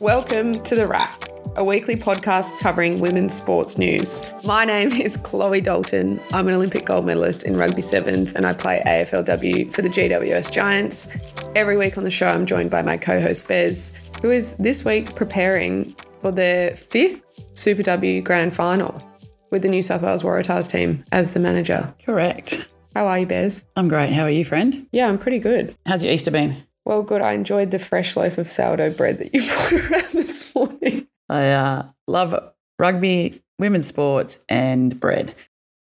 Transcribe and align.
Welcome 0.00 0.60
to 0.60 0.74
The 0.74 0.86
Wrap, 0.86 1.24
a 1.56 1.62
weekly 1.62 1.94
podcast 1.94 2.58
covering 2.58 3.00
women's 3.00 3.34
sports 3.34 3.76
news. 3.76 4.24
My 4.46 4.64
name 4.64 4.92
is 4.92 5.18
Chloe 5.18 5.60
Dalton. 5.60 6.18
I'm 6.32 6.48
an 6.48 6.54
Olympic 6.54 6.86
gold 6.86 7.04
medalist 7.04 7.44
in 7.44 7.54
rugby 7.54 7.82
sevens 7.82 8.32
and 8.32 8.46
I 8.46 8.54
play 8.54 8.82
AFLW 8.86 9.70
for 9.70 9.82
the 9.82 9.90
GWS 9.90 10.50
Giants. 10.50 11.14
Every 11.54 11.76
week 11.76 11.98
on 11.98 12.04
the 12.04 12.10
show, 12.10 12.28
I'm 12.28 12.46
joined 12.46 12.70
by 12.70 12.80
my 12.80 12.96
co 12.96 13.20
host 13.20 13.46
Bez, 13.46 14.10
who 14.22 14.30
is 14.30 14.56
this 14.56 14.86
week 14.86 15.14
preparing 15.16 15.94
for 16.22 16.32
their 16.32 16.74
fifth 16.76 17.22
Super 17.52 17.82
W 17.82 18.22
Grand 18.22 18.54
Final 18.54 19.06
with 19.50 19.60
the 19.60 19.68
New 19.68 19.82
South 19.82 20.00
Wales 20.00 20.22
Waratahs 20.22 20.70
team 20.70 21.04
as 21.12 21.34
the 21.34 21.40
manager. 21.40 21.94
Correct. 22.06 22.70
How 22.94 23.06
are 23.06 23.18
you, 23.18 23.26
Bez? 23.26 23.66
I'm 23.76 23.88
great. 23.88 24.14
How 24.14 24.22
are 24.22 24.30
you, 24.30 24.46
friend? 24.46 24.86
Yeah, 24.92 25.08
I'm 25.08 25.18
pretty 25.18 25.40
good. 25.40 25.76
How's 25.84 26.02
your 26.02 26.14
Easter 26.14 26.30
been? 26.30 26.64
Well, 26.84 27.02
good. 27.02 27.20
I 27.20 27.32
enjoyed 27.32 27.70
the 27.70 27.78
fresh 27.78 28.16
loaf 28.16 28.38
of 28.38 28.50
sourdough 28.50 28.94
bread 28.94 29.18
that 29.18 29.34
you 29.34 29.42
brought 29.46 29.72
around 29.72 30.12
this 30.12 30.54
morning. 30.54 31.06
I 31.28 31.50
uh, 31.50 31.86
love 32.06 32.34
rugby, 32.78 33.42
women's 33.58 33.86
sports, 33.86 34.38
and 34.48 34.98
bread. 34.98 35.34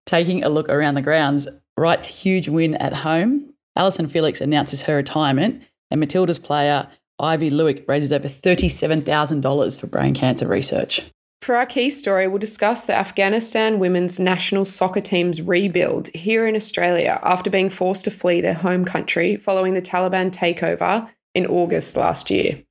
Taking 0.06 0.45
a 0.45 0.48
look 0.48 0.69
around 0.69 0.95
the 0.95 1.02
grounds, 1.02 1.48
Wright's 1.77 2.23
huge 2.23 2.48
win 2.48 2.74
at 2.77 2.92
home. 2.92 3.55
Allyson 3.77 4.09
Felix 4.09 4.41
announces 4.41 4.83
her 4.83 4.97
retirement, 4.97 5.62
and 5.91 6.00
Matilda's 6.00 6.38
player 6.38 6.88
Aivi 7.20 7.50
Luik 7.50 7.86
raises 7.88 8.12
over 8.12 8.28
$37,000 8.28 9.80
for 9.80 9.86
brain 9.86 10.14
cancer 10.14 10.47
research. 10.47 11.02
For 11.42 11.56
our 11.56 11.66
key 11.66 11.91
story, 11.91 12.28
we'll 12.28 12.38
discuss 12.38 12.84
the 12.84 12.95
Afghanistan 12.95 13.80
women's 13.80 14.20
national 14.20 14.64
soccer 14.64 15.00
team's 15.00 15.42
rebuild 15.42 16.06
here 16.14 16.46
in 16.46 16.55
Australia 16.55 17.19
after 17.24 17.50
being 17.50 17.69
forced 17.69 18.05
to 18.05 18.12
flee 18.12 18.41
their 18.41 18.55
home 18.55 18.84
country 18.84 19.34
following 19.34 19.74
the 19.74 19.83
Taliban 19.83 20.30
takeover 20.30 21.10
in 21.34 21.45
August 21.47 21.97
last 21.97 22.30
year. 22.30 22.62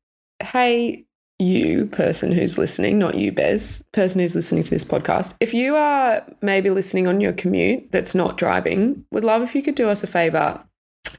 Hey, 0.42 1.04
you 1.38 1.88
person 1.88 2.32
who's 2.32 2.58
listening, 2.58 2.98
not 2.98 3.16
you, 3.16 3.34
Bez, 3.34 3.84
person 3.92 4.22
who's 4.22 4.36
listening 4.36 4.64
to 4.64 4.70
this 4.70 4.86
podcast, 4.86 5.36
if 5.42 5.54
you 5.54 5.76
are 5.76 6.26
maybe 6.42 6.70
listening 6.70 7.08
on 7.08 7.20
your 7.20 7.34
commute 7.34 7.92
that's 7.92 8.16
not 8.16 8.38
driving, 8.38 9.04
would 9.12 9.26
love 9.26 9.42
if 9.42 9.54
you 9.54 9.62
could 9.62 9.76
do 9.76 9.90
us 9.90 10.02
a 10.02 10.08
favor 10.08 10.64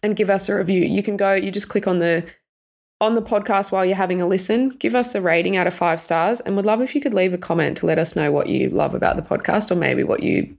and 0.02 0.16
give 0.16 0.30
us 0.30 0.48
a 0.48 0.56
review. 0.56 0.86
You 0.86 1.02
can 1.02 1.18
go, 1.18 1.34
you 1.34 1.50
just 1.50 1.68
click 1.68 1.86
on 1.86 1.98
the 1.98 2.24
on 3.02 3.16
the 3.16 3.20
podcast 3.20 3.72
while 3.72 3.84
you're 3.84 3.96
having 3.96 4.22
a 4.22 4.26
listen, 4.26 4.68
give 4.78 4.94
us 4.94 5.12
a 5.16 5.20
rating 5.20 5.56
out 5.56 5.66
of 5.66 5.74
five 5.74 6.00
stars 6.00 6.40
and 6.40 6.54
would 6.54 6.64
love 6.64 6.80
if 6.80 6.94
you 6.94 7.00
could 7.00 7.12
leave 7.12 7.34
a 7.34 7.38
comment 7.38 7.76
to 7.76 7.84
let 7.84 7.98
us 7.98 8.14
know 8.14 8.30
what 8.30 8.46
you 8.46 8.70
love 8.70 8.94
about 8.94 9.16
the 9.16 9.22
podcast 9.22 9.72
or 9.72 9.74
maybe 9.74 10.04
what 10.04 10.22
you 10.22 10.56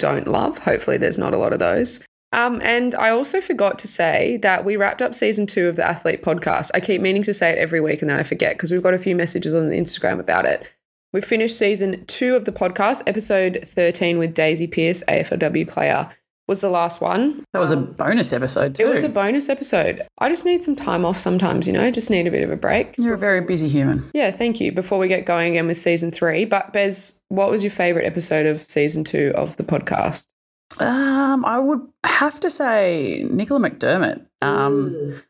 don't 0.00 0.26
love. 0.26 0.58
Hopefully, 0.58 0.98
there's 0.98 1.16
not 1.16 1.32
a 1.32 1.38
lot 1.38 1.52
of 1.52 1.60
those. 1.60 2.04
Um, 2.32 2.60
and 2.62 2.96
I 2.96 3.10
also 3.10 3.40
forgot 3.40 3.78
to 3.78 3.88
say 3.88 4.38
that 4.38 4.64
we 4.64 4.76
wrapped 4.76 5.00
up 5.00 5.14
season 5.14 5.46
two 5.46 5.68
of 5.68 5.76
the 5.76 5.86
Athlete 5.86 6.20
podcast. 6.20 6.72
I 6.74 6.80
keep 6.80 7.00
meaning 7.00 7.22
to 7.22 7.32
say 7.32 7.50
it 7.50 7.58
every 7.58 7.80
week 7.80 8.02
and 8.02 8.10
then 8.10 8.18
I 8.18 8.24
forget 8.24 8.56
because 8.56 8.72
we've 8.72 8.82
got 8.82 8.92
a 8.92 8.98
few 8.98 9.14
messages 9.14 9.54
on 9.54 9.70
Instagram 9.70 10.18
about 10.18 10.46
it. 10.46 10.66
We 11.12 11.20
finished 11.20 11.56
season 11.56 12.04
two 12.06 12.34
of 12.34 12.44
the 12.44 12.52
podcast, 12.52 13.04
episode 13.06 13.60
13 13.64 14.18
with 14.18 14.34
Daisy 14.34 14.66
Pearce, 14.66 15.04
AFLW 15.08 15.66
player 15.68 16.10
was 16.48 16.60
the 16.62 16.70
last 16.70 17.00
one. 17.00 17.44
That 17.52 17.60
was 17.60 17.70
a 17.70 17.76
bonus 17.76 18.32
episode 18.32 18.74
too. 18.74 18.84
It 18.84 18.88
was 18.88 19.02
a 19.02 19.08
bonus 19.08 19.48
episode. 19.48 20.02
I 20.18 20.28
just 20.28 20.44
need 20.44 20.64
some 20.64 20.74
time 20.74 21.04
off 21.04 21.18
sometimes, 21.18 21.66
you 21.66 21.72
know, 21.72 21.90
just 21.90 22.10
need 22.10 22.26
a 22.26 22.30
bit 22.30 22.42
of 22.42 22.50
a 22.50 22.56
break. 22.56 22.96
You're 22.98 23.14
a 23.14 23.18
very 23.18 23.42
busy 23.42 23.68
human. 23.68 24.10
Yeah, 24.14 24.30
thank 24.30 24.58
you. 24.58 24.72
Before 24.72 24.98
we 24.98 25.08
get 25.08 25.26
going 25.26 25.50
again 25.52 25.66
with 25.66 25.76
season 25.76 26.10
three, 26.10 26.46
but 26.46 26.72
Bez, 26.72 27.22
what 27.28 27.50
was 27.50 27.62
your 27.62 27.70
favorite 27.70 28.06
episode 28.06 28.46
of 28.46 28.62
season 28.62 29.04
two 29.04 29.32
of 29.36 29.56
the 29.58 29.64
podcast? 29.64 30.26
Um, 30.80 31.44
I 31.44 31.58
would 31.58 31.86
have 32.04 32.40
to 32.40 32.50
say 32.50 33.26
Nicola 33.30 33.68
McDermott. 33.68 34.24
Um, 34.40 35.22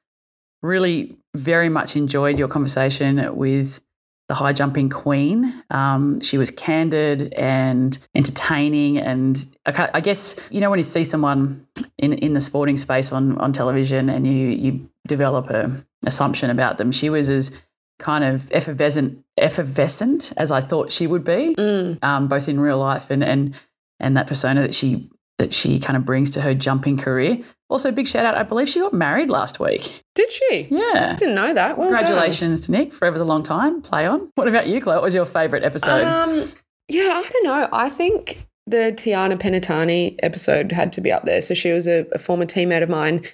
really 0.62 1.16
very 1.34 1.68
much 1.68 1.96
enjoyed 1.96 2.38
your 2.38 2.48
conversation 2.48 3.34
with 3.36 3.80
the 4.28 4.34
high 4.34 4.52
jumping 4.52 4.90
queen. 4.90 5.62
Um, 5.70 6.20
she 6.20 6.36
was 6.38 6.50
candid 6.50 7.32
and 7.34 7.98
entertaining, 8.14 8.98
and 8.98 9.44
I 9.66 10.00
guess 10.00 10.36
you 10.50 10.60
know 10.60 10.70
when 10.70 10.78
you 10.78 10.84
see 10.84 11.04
someone 11.04 11.66
in 11.98 12.12
in 12.12 12.34
the 12.34 12.40
sporting 12.40 12.76
space 12.76 13.10
on 13.12 13.38
on 13.38 13.52
television, 13.52 14.08
and 14.08 14.26
you 14.26 14.48
you 14.48 14.90
develop 15.06 15.48
a 15.50 15.84
assumption 16.06 16.50
about 16.50 16.78
them. 16.78 16.92
She 16.92 17.08
was 17.10 17.30
as 17.30 17.58
kind 17.98 18.22
of 18.22 18.50
effervescent 18.52 19.24
effervescent 19.38 20.32
as 20.36 20.50
I 20.50 20.60
thought 20.60 20.92
she 20.92 21.06
would 21.06 21.24
be, 21.24 21.54
Mm. 21.58 22.02
um, 22.04 22.28
both 22.28 22.48
in 22.48 22.60
real 22.60 22.78
life 22.78 23.10
and 23.10 23.24
and 23.24 23.54
and 23.98 24.16
that 24.16 24.26
persona 24.26 24.60
that 24.62 24.74
she 24.74 25.10
that 25.38 25.52
she 25.52 25.78
kind 25.78 25.96
of 25.96 26.04
brings 26.04 26.30
to 26.32 26.40
her 26.40 26.54
jumping 26.54 26.96
career. 26.96 27.38
Also, 27.70 27.92
big 27.92 28.08
shout 28.08 28.24
out! 28.24 28.36
I 28.36 28.42
believe 28.42 28.68
she 28.68 28.80
got 28.80 28.92
married 28.92 29.30
last 29.30 29.60
week. 29.60 30.02
Did 30.14 30.32
she? 30.32 30.68
Yeah. 30.70 31.16
Didn't 31.18 31.34
know 31.34 31.54
that. 31.54 31.76
Well 31.76 31.90
done. 31.90 31.98
Congratulations 31.98 32.60
to 32.60 32.72
Nick. 32.72 32.92
Forever's 32.92 33.20
a 33.20 33.24
long 33.24 33.42
time. 33.42 33.82
Play 33.82 34.06
on. 34.06 34.30
What 34.34 34.48
about 34.48 34.66
you, 34.66 34.80
Chloe? 34.80 34.96
What 34.96 35.02
was 35.02 35.14
your 35.14 35.26
favourite 35.26 35.64
episode? 35.64 36.04
Um, 36.04 36.50
yeah, 36.88 37.22
I 37.24 37.28
don't 37.28 37.44
know. 37.44 37.68
I 37.72 37.90
think 37.90 38.46
the 38.66 38.92
Tiana 38.96 39.38
Penitani 39.38 40.16
episode 40.22 40.72
had 40.72 40.92
to 40.94 41.00
be 41.00 41.12
up 41.12 41.24
there. 41.24 41.42
So 41.42 41.54
she 41.54 41.72
was 41.72 41.86
a, 41.86 42.06
a 42.12 42.18
former 42.18 42.46
teammate 42.46 42.82
of 42.82 42.88
mine 42.88 43.24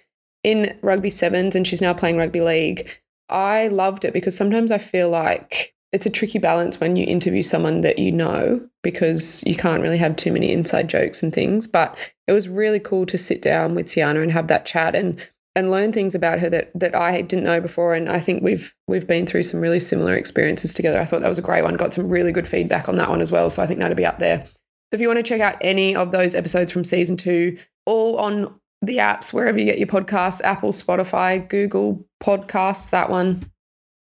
in 0.43 0.77
rugby 0.83 1.11
sevens, 1.11 1.57
and 1.57 1.67
she's 1.67 1.81
now 1.81 1.95
playing 1.95 2.17
rugby 2.17 2.41
league. 2.41 2.89
I 3.29 3.69
loved 3.69 4.05
it 4.05 4.13
because 4.13 4.37
sometimes 4.37 4.71
I 4.71 4.79
feel 4.79 5.09
like 5.09 5.74
it's 5.95 6.07
a 6.07 6.11
tricky 6.11 6.41
balance 6.41 6.81
when 6.81 6.97
you 6.97 7.07
interview 7.07 7.41
someone 7.41 7.83
that 7.83 8.01
you 8.01 8.11
know 8.11 8.61
because 8.83 9.45
you 9.47 9.55
can't 9.55 9.81
really 9.81 9.97
have 9.97 10.17
too 10.17 10.33
many 10.33 10.51
inside 10.51 10.89
jokes 10.89 11.23
and 11.23 11.33
things. 11.33 11.69
But 11.69 11.97
it 12.27 12.33
was 12.33 12.49
really 12.49 12.81
cool 12.81 13.07
to 13.07 13.17
sit 13.17 13.41
down 13.41 13.77
with 13.77 13.87
Tiana 13.87 14.21
and 14.21 14.33
have 14.33 14.49
that 14.49 14.67
chat 14.67 14.97
and 14.97 15.25
and 15.55 15.71
learn 15.71 15.93
things 15.93 16.17
about 16.17 16.41
her 16.41 16.51
that 16.51 16.73
that 16.75 16.97
I 16.97 17.23
didn't 17.23 17.45
know 17.45 17.61
before. 17.61 17.95
And 17.95 18.09
I 18.09 18.19
think 18.19 18.43
we've 18.43 18.75
we've 18.89 19.07
been 19.07 19.25
through 19.25 19.45
some 19.45 19.61
really 19.61 19.79
similar 19.79 20.17
experiences 20.17 20.75
together. 20.75 21.01
I 21.01 21.05
thought 21.05 21.21
that 21.21 21.29
was 21.29 21.39
a 21.39 21.43
great 21.43 21.63
one. 21.63 21.77
Got 21.77 21.95
some 21.95 22.09
really 22.09 22.33
good 22.33 22.49
feedback 22.49 22.89
on 22.89 22.97
that 22.97 23.09
one 23.09 23.21
as 23.21 23.31
well. 23.31 23.49
So 23.49 23.63
I 23.63 23.67
think 23.67 23.79
that'll 23.79 23.97
be 23.97 24.05
up 24.05 24.19
there. 24.19 24.45
So 24.47 24.95
if 24.95 25.01
you 25.01 25.07
want 25.07 25.19
to 25.19 25.23
check 25.23 25.41
out 25.41 25.59
any 25.61 25.95
of 25.95 26.11
those 26.11 26.35
episodes 26.35 26.73
from 26.73 26.83
season 26.83 27.17
two, 27.17 27.57
all 27.87 28.19
on 28.19 28.59
the 28.83 28.97
apps 28.97 29.33
wherever 29.33 29.59
you 29.61 29.65
get 29.65 29.79
your 29.79 29.87
podcasts, 29.87 30.43
Apple, 30.43 30.71
Spotify, 30.71 31.49
Google 31.49 32.05
Podcasts, 32.21 32.91
that 32.91 33.11
one. 33.11 33.49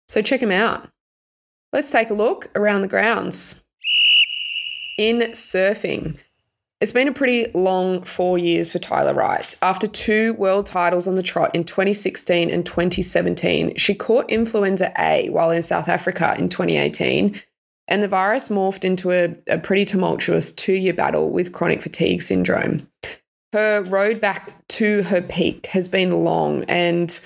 So 0.08 0.22
check 0.22 0.40
them 0.40 0.50
out. 0.50 0.88
Let's 1.72 1.90
take 1.90 2.10
a 2.10 2.14
look 2.14 2.50
around 2.54 2.82
the 2.82 2.88
grounds. 2.88 3.64
In 4.98 5.18
surfing, 5.32 6.16
it's 6.80 6.92
been 6.92 7.08
a 7.08 7.12
pretty 7.12 7.50
long 7.54 8.02
four 8.02 8.38
years 8.38 8.70
for 8.70 8.78
Tyler 8.78 9.14
Wright. 9.14 9.56
After 9.62 9.86
two 9.86 10.34
world 10.34 10.66
titles 10.66 11.06
on 11.06 11.14
the 11.14 11.22
trot 11.22 11.54
in 11.54 11.64
2016 11.64 12.50
and 12.50 12.66
2017, 12.66 13.76
she 13.76 13.94
caught 13.94 14.30
influenza 14.30 14.92
A 14.98 15.28
while 15.30 15.50
in 15.50 15.62
South 15.62 15.88
Africa 15.88 16.34
in 16.38 16.48
2018, 16.48 17.40
and 17.88 18.02
the 18.02 18.08
virus 18.08 18.48
morphed 18.48 18.84
into 18.84 19.10
a, 19.10 19.34
a 19.46 19.58
pretty 19.58 19.84
tumultuous 19.84 20.52
two 20.52 20.74
year 20.74 20.94
battle 20.94 21.30
with 21.30 21.52
chronic 21.52 21.80
fatigue 21.80 22.20
syndrome. 22.20 22.88
Her 23.52 23.82
road 23.82 24.20
back 24.20 24.68
to 24.68 25.02
her 25.04 25.22
peak 25.22 25.66
has 25.66 25.88
been 25.88 26.24
long, 26.24 26.64
and 26.64 27.18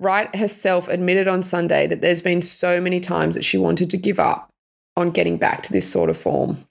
Wright 0.00 0.34
herself 0.34 0.88
admitted 0.88 1.28
on 1.28 1.42
Sunday 1.42 1.86
that 1.86 2.00
there's 2.00 2.22
been 2.22 2.42
so 2.42 2.80
many 2.80 3.00
times 3.00 3.34
that 3.34 3.44
she 3.44 3.58
wanted 3.58 3.90
to 3.90 3.96
give 3.96 4.18
up 4.18 4.50
on 4.96 5.10
getting 5.10 5.36
back 5.36 5.62
to 5.62 5.72
this 5.72 5.90
sort 5.90 6.10
of 6.10 6.16
form. 6.16 6.66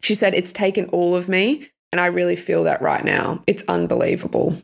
She 0.00 0.14
said, 0.14 0.34
It's 0.34 0.52
taken 0.52 0.86
all 0.86 1.14
of 1.14 1.28
me, 1.28 1.70
and 1.92 2.00
I 2.00 2.06
really 2.06 2.36
feel 2.36 2.64
that 2.64 2.82
right 2.82 3.04
now. 3.04 3.42
It's 3.46 3.64
unbelievable. 3.68 4.62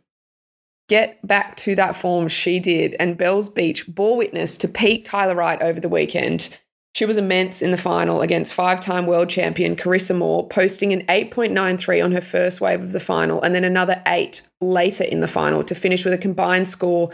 Get 0.89 1.25
back 1.27 1.57
to 1.59 1.75
that 1.77 1.95
form 1.95 2.29
she 2.29 2.59
did, 2.59 2.97
and 2.99 3.17
Bells 3.17 3.49
Beach 3.49 3.87
bore 3.87 4.17
witness 4.17 4.57
to 4.59 4.69
peak 4.69 5.05
Tyler 5.05 5.37
Wright 5.37 5.63
over 5.63 5.81
the 5.81 5.89
weekend. 5.89 6.57
She 6.95 7.05
was 7.05 7.17
immense 7.17 7.63
in 7.63 7.71
the 7.71 7.79
final 7.79 8.21
against 8.21 8.53
five 8.53 8.81
time 8.81 9.07
world 9.07 9.29
champion 9.29 9.77
Carissa 9.77 10.17
Moore, 10.17 10.49
posting 10.49 10.93
an 10.93 11.07
8.93 11.07 12.05
on 12.05 12.13
her 12.13 12.21
first 12.21 12.61
wave 12.61 12.83
of 12.83 12.93
the 12.93 13.01
final, 13.01 13.41
and 13.41 13.55
then 13.55 13.63
another 13.63 14.03
eight 14.07 14.43
later 14.61 15.05
in 15.05 15.21
the 15.21 15.29
final 15.29 15.63
to 15.63 15.75
finish 15.75 16.05
with 16.05 16.13
a 16.13 16.19
combined 16.19 16.67
score 16.67 17.11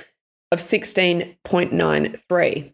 of 0.57 0.61
16.93. 0.61 2.73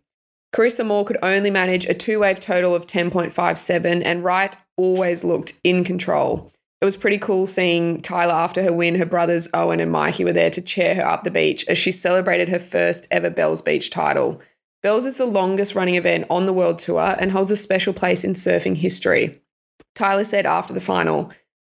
Carissa 0.54 0.86
Moore 0.86 1.04
could 1.04 1.18
only 1.20 1.50
manage 1.50 1.84
a 1.86 1.94
two 1.94 2.20
wave 2.20 2.38
total 2.38 2.76
of 2.76 2.86
10.57, 2.86 4.02
and 4.04 4.22
Wright 4.22 4.56
always 4.76 5.24
looked 5.24 5.54
in 5.64 5.82
control. 5.82 6.52
It 6.80 6.84
was 6.84 6.96
pretty 6.96 7.18
cool 7.18 7.48
seeing 7.48 8.00
Tyler 8.00 8.34
after 8.34 8.62
her 8.62 8.72
win. 8.72 8.94
Her 8.94 9.06
brothers 9.06 9.48
Owen 9.52 9.80
and 9.80 9.90
Mikey 9.90 10.22
were 10.22 10.32
there 10.32 10.50
to 10.50 10.62
cheer 10.62 10.94
her 10.94 11.04
up 11.04 11.24
the 11.24 11.32
beach 11.32 11.64
as 11.66 11.76
she 11.76 11.90
celebrated 11.90 12.48
her 12.50 12.60
first 12.60 13.08
ever 13.10 13.30
Bells 13.30 13.62
Beach 13.62 13.90
title. 13.90 14.40
Bells 14.84 15.04
is 15.04 15.16
the 15.16 15.26
longest 15.26 15.74
running 15.74 15.96
event 15.96 16.26
on 16.30 16.46
the 16.46 16.52
world 16.52 16.78
tour 16.78 17.16
and 17.18 17.32
holds 17.32 17.50
a 17.50 17.56
special 17.56 17.92
place 17.92 18.22
in 18.22 18.34
surfing 18.34 18.76
history. 18.76 19.42
Tyler 19.96 20.24
said 20.24 20.46
after 20.46 20.72
the 20.72 20.80
final, 20.80 21.32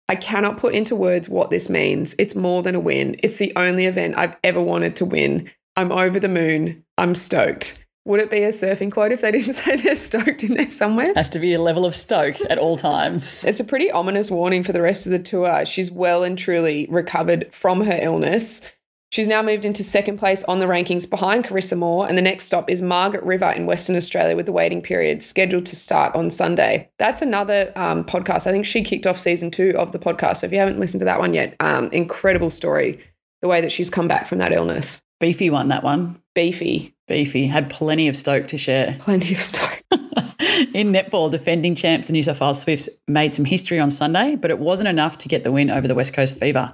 I 0.08 0.16
cannot 0.16 0.56
put 0.56 0.72
into 0.72 0.96
words 0.96 1.28
what 1.28 1.50
this 1.50 1.68
means. 1.68 2.14
It's 2.18 2.34
more 2.34 2.62
than 2.62 2.74
a 2.74 2.80
win. 2.80 3.20
It's 3.22 3.36
the 3.36 3.52
only 3.56 3.84
event 3.84 4.16
I've 4.16 4.36
ever 4.42 4.62
wanted 4.62 4.96
to 4.96 5.04
win. 5.04 5.50
I'm 5.78 5.92
over 5.92 6.18
the 6.18 6.28
moon. 6.28 6.84
I'm 6.98 7.14
stoked. 7.14 7.86
Would 8.04 8.18
it 8.18 8.32
be 8.32 8.42
a 8.42 8.48
surfing 8.48 8.90
quote 8.90 9.12
if 9.12 9.20
they 9.20 9.30
didn't 9.30 9.52
say 9.54 9.76
they're 9.76 9.94
stoked 9.94 10.42
in 10.42 10.54
there 10.54 10.70
somewhere? 10.70 11.12
Has 11.14 11.30
to 11.30 11.38
be 11.38 11.54
a 11.54 11.62
level 11.62 11.86
of 11.86 11.94
stoke 11.94 12.40
at 12.50 12.58
all 12.58 12.76
times. 12.76 13.44
It's 13.44 13.60
a 13.60 13.64
pretty 13.64 13.88
ominous 13.88 14.28
warning 14.28 14.64
for 14.64 14.72
the 14.72 14.82
rest 14.82 15.06
of 15.06 15.12
the 15.12 15.20
tour. 15.20 15.64
She's 15.64 15.88
well 15.88 16.24
and 16.24 16.36
truly 16.36 16.88
recovered 16.90 17.54
from 17.54 17.82
her 17.82 17.96
illness. 17.96 18.72
She's 19.12 19.28
now 19.28 19.40
moved 19.40 19.64
into 19.64 19.84
second 19.84 20.18
place 20.18 20.42
on 20.44 20.58
the 20.58 20.66
rankings 20.66 21.08
behind 21.08 21.44
Carissa 21.44 21.78
Moore, 21.78 22.08
and 22.08 22.18
the 22.18 22.22
next 22.22 22.46
stop 22.46 22.68
is 22.68 22.82
Margaret 22.82 23.22
River 23.22 23.52
in 23.54 23.64
Western 23.64 23.94
Australia 23.94 24.34
with 24.34 24.46
the 24.46 24.52
waiting 24.52 24.82
period 24.82 25.22
scheduled 25.22 25.66
to 25.66 25.76
start 25.76 26.12
on 26.16 26.28
Sunday. 26.28 26.90
That's 26.98 27.22
another 27.22 27.72
um, 27.76 28.02
podcast. 28.02 28.48
I 28.48 28.52
think 28.52 28.66
she 28.66 28.82
kicked 28.82 29.06
off 29.06 29.16
season 29.16 29.52
two 29.52 29.76
of 29.78 29.92
the 29.92 30.00
podcast. 30.00 30.38
So 30.38 30.48
if 30.48 30.52
you 30.52 30.58
haven't 30.58 30.80
listened 30.80 31.02
to 31.02 31.04
that 31.04 31.20
one 31.20 31.34
yet, 31.34 31.54
um, 31.60 31.88
incredible 31.92 32.50
story, 32.50 32.98
the 33.42 33.48
way 33.48 33.60
that 33.60 33.70
she's 33.70 33.90
come 33.90 34.08
back 34.08 34.26
from 34.26 34.38
that 34.38 34.50
illness. 34.50 35.00
Beefy 35.20 35.50
won 35.50 35.68
that 35.68 35.82
one. 35.82 36.22
Beefy. 36.34 36.94
Beefy. 37.08 37.46
Had 37.46 37.70
plenty 37.70 38.08
of 38.08 38.16
stoke 38.16 38.46
to 38.48 38.58
share. 38.58 38.96
Plenty 39.00 39.34
of 39.34 39.40
stoke. 39.40 39.82
in 39.90 40.92
netball, 40.92 41.30
defending 41.30 41.74
champs, 41.74 42.06
the 42.06 42.12
New 42.12 42.22
South 42.22 42.40
Wales 42.40 42.60
Swifts 42.60 42.88
made 43.08 43.32
some 43.32 43.44
history 43.44 43.80
on 43.80 43.90
Sunday, 43.90 44.36
but 44.36 44.50
it 44.50 44.58
wasn't 44.58 44.88
enough 44.88 45.18
to 45.18 45.28
get 45.28 45.42
the 45.42 45.52
win 45.52 45.70
over 45.70 45.88
the 45.88 45.94
West 45.94 46.12
Coast 46.12 46.36
Fever. 46.36 46.72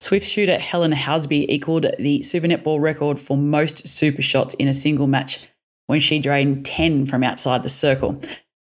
Swift 0.00 0.26
shooter 0.26 0.58
Helen 0.58 0.92
Housby 0.92 1.46
equalled 1.48 1.86
the 1.98 2.22
Super 2.22 2.46
Netball 2.46 2.80
record 2.80 3.18
for 3.18 3.36
most 3.36 3.88
super 3.88 4.22
shots 4.22 4.54
in 4.54 4.68
a 4.68 4.74
single 4.74 5.06
match 5.06 5.48
when 5.86 6.00
she 6.00 6.18
drained 6.18 6.64
10 6.64 7.06
from 7.06 7.22
outside 7.22 7.62
the 7.62 7.68
circle. 7.68 8.20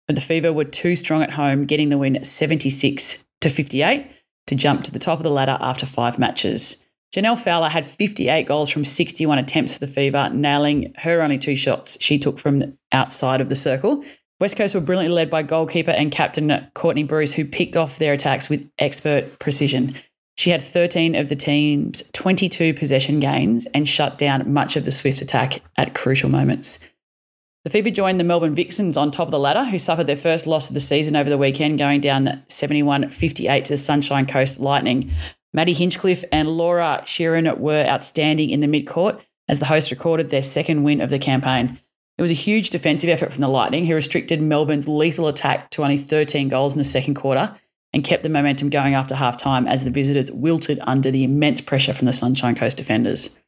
But 0.07 0.15
the 0.15 0.21
Fever 0.21 0.51
were 0.51 0.65
too 0.65 0.95
strong 0.95 1.21
at 1.23 1.31
home, 1.31 1.65
getting 1.65 1.89
the 1.89 1.97
win 1.97 2.23
76 2.23 3.25
to 3.41 3.50
58 3.50 4.12
to 4.47 4.56
jump 4.56 4.83
to 4.83 4.91
the 4.91 5.00
top 5.00 5.19
of 5.19 5.23
the 5.23 5.29
ladder 5.29 5.57
after 5.59 5.85
five 5.85 6.19
matches. 6.19 6.85
Jhaniele 7.13 7.37
Fowler 7.37 7.67
had 7.67 7.85
58 7.85 8.47
goals 8.47 8.69
from 8.69 8.85
61 8.85 9.37
attempts 9.37 9.73
for 9.73 9.79
the 9.85 9.91
Fever, 9.91 10.29
nailing 10.33 10.93
her 10.99 11.21
only 11.21 11.37
two 11.37 11.55
shots 11.55 11.97
she 11.99 12.17
took 12.17 12.39
from 12.39 12.77
outside 12.93 13.41
of 13.41 13.49
the 13.49 13.55
circle. 13.55 14.03
West 14.39 14.55
Coast 14.55 14.73
were 14.73 14.81
brilliantly 14.81 15.15
led 15.15 15.29
by 15.29 15.43
goalkeeper 15.43 15.91
and 15.91 16.11
captain 16.11 16.67
Courtney 16.73 17.03
Bruce, 17.03 17.33
who 17.33 17.45
picked 17.45 17.75
off 17.75 17.99
their 17.99 18.13
attacks 18.13 18.49
with 18.49 18.69
expert 18.79 19.39
precision. 19.39 19.95
She 20.37 20.49
had 20.49 20.61
13 20.61 21.13
of 21.15 21.29
the 21.29 21.35
team's 21.35 22.01
22 22.13 22.73
possession 22.73 23.19
gains 23.19 23.67
and 23.73 23.87
shut 23.87 24.17
down 24.17 24.51
much 24.51 24.75
of 24.75 24.85
the 24.85 24.91
Swifts 24.91 25.21
attack 25.21 25.61
at 25.77 25.93
crucial 25.93 26.29
moments. 26.29 26.79
The 27.63 27.69
Fever 27.69 27.91
joined 27.91 28.19
the 28.19 28.23
Melbourne 28.23 28.55
Vixens 28.55 28.97
on 28.97 29.11
top 29.11 29.27
of 29.27 29.31
the 29.31 29.37
ladder, 29.37 29.65
who 29.65 29.77
suffered 29.77 30.07
their 30.07 30.17
first 30.17 30.47
loss 30.47 30.69
of 30.69 30.73
the 30.73 30.79
season 30.79 31.15
over 31.15 31.29
the 31.29 31.37
weekend, 31.37 31.77
going 31.77 32.01
down 32.01 32.41
71 32.47 33.11
58 33.11 33.65
to 33.65 33.73
the 33.73 33.77
Sunshine 33.77 34.25
Coast 34.25 34.59
Lightning. 34.59 35.11
Maddie 35.53 35.74
Hinchcliffe 35.74 36.24
and 36.31 36.50
Laura 36.50 37.01
Scherian 37.06 37.57
were 37.57 37.86
outstanding 37.86 38.50
in 38.50 38.62
the 38.62 38.68
mid 38.68 38.88
court 38.88 39.24
as 39.48 39.59
the 39.59 39.65
hosts 39.65 39.92
recorded 39.92 40.30
their 40.30 40.44
second 40.44 40.83
win 40.83 41.01
of 41.01 41.09
the 41.09 41.19
campaign. 41.19 41.80
It 42.18 42.21
was 42.21 42.31
a 42.31 42.36
huge 42.36 42.69
defensive 42.69 43.09
effort 43.09 43.31
from 43.31 43.42
the 43.42 43.48
Lightning, 43.48 43.86
who 43.86 43.95
restricted 43.95 44.42
Melbourne's 44.42 44.88
lethal 44.88 45.27
attack 45.27 45.69
to 45.71 45.83
only 45.83 45.98
13 45.98 46.50
goals 46.50 46.74
in 46.74 46.77
the 46.77 46.83
second 46.83 47.15
quarter 47.15 47.57
and 47.94 48.03
kept 48.03 48.24
the 48.24 48.30
momentum 48.30 48.69
going 48.69 48.94
after 48.94 49.15
half 49.15 49.38
time 49.38 49.68
as 49.68 49.83
the 49.83 49.89
visitors 49.89 50.31
wilted 50.31 50.80
under 50.83 51.12
the 51.12 51.24
immense 51.24 51.62
pressure 51.62 51.94
from 51.94 52.06
the 52.06 52.13
Sunshine 52.13 52.56
Coast 52.56 52.77
defenders. 52.77 53.39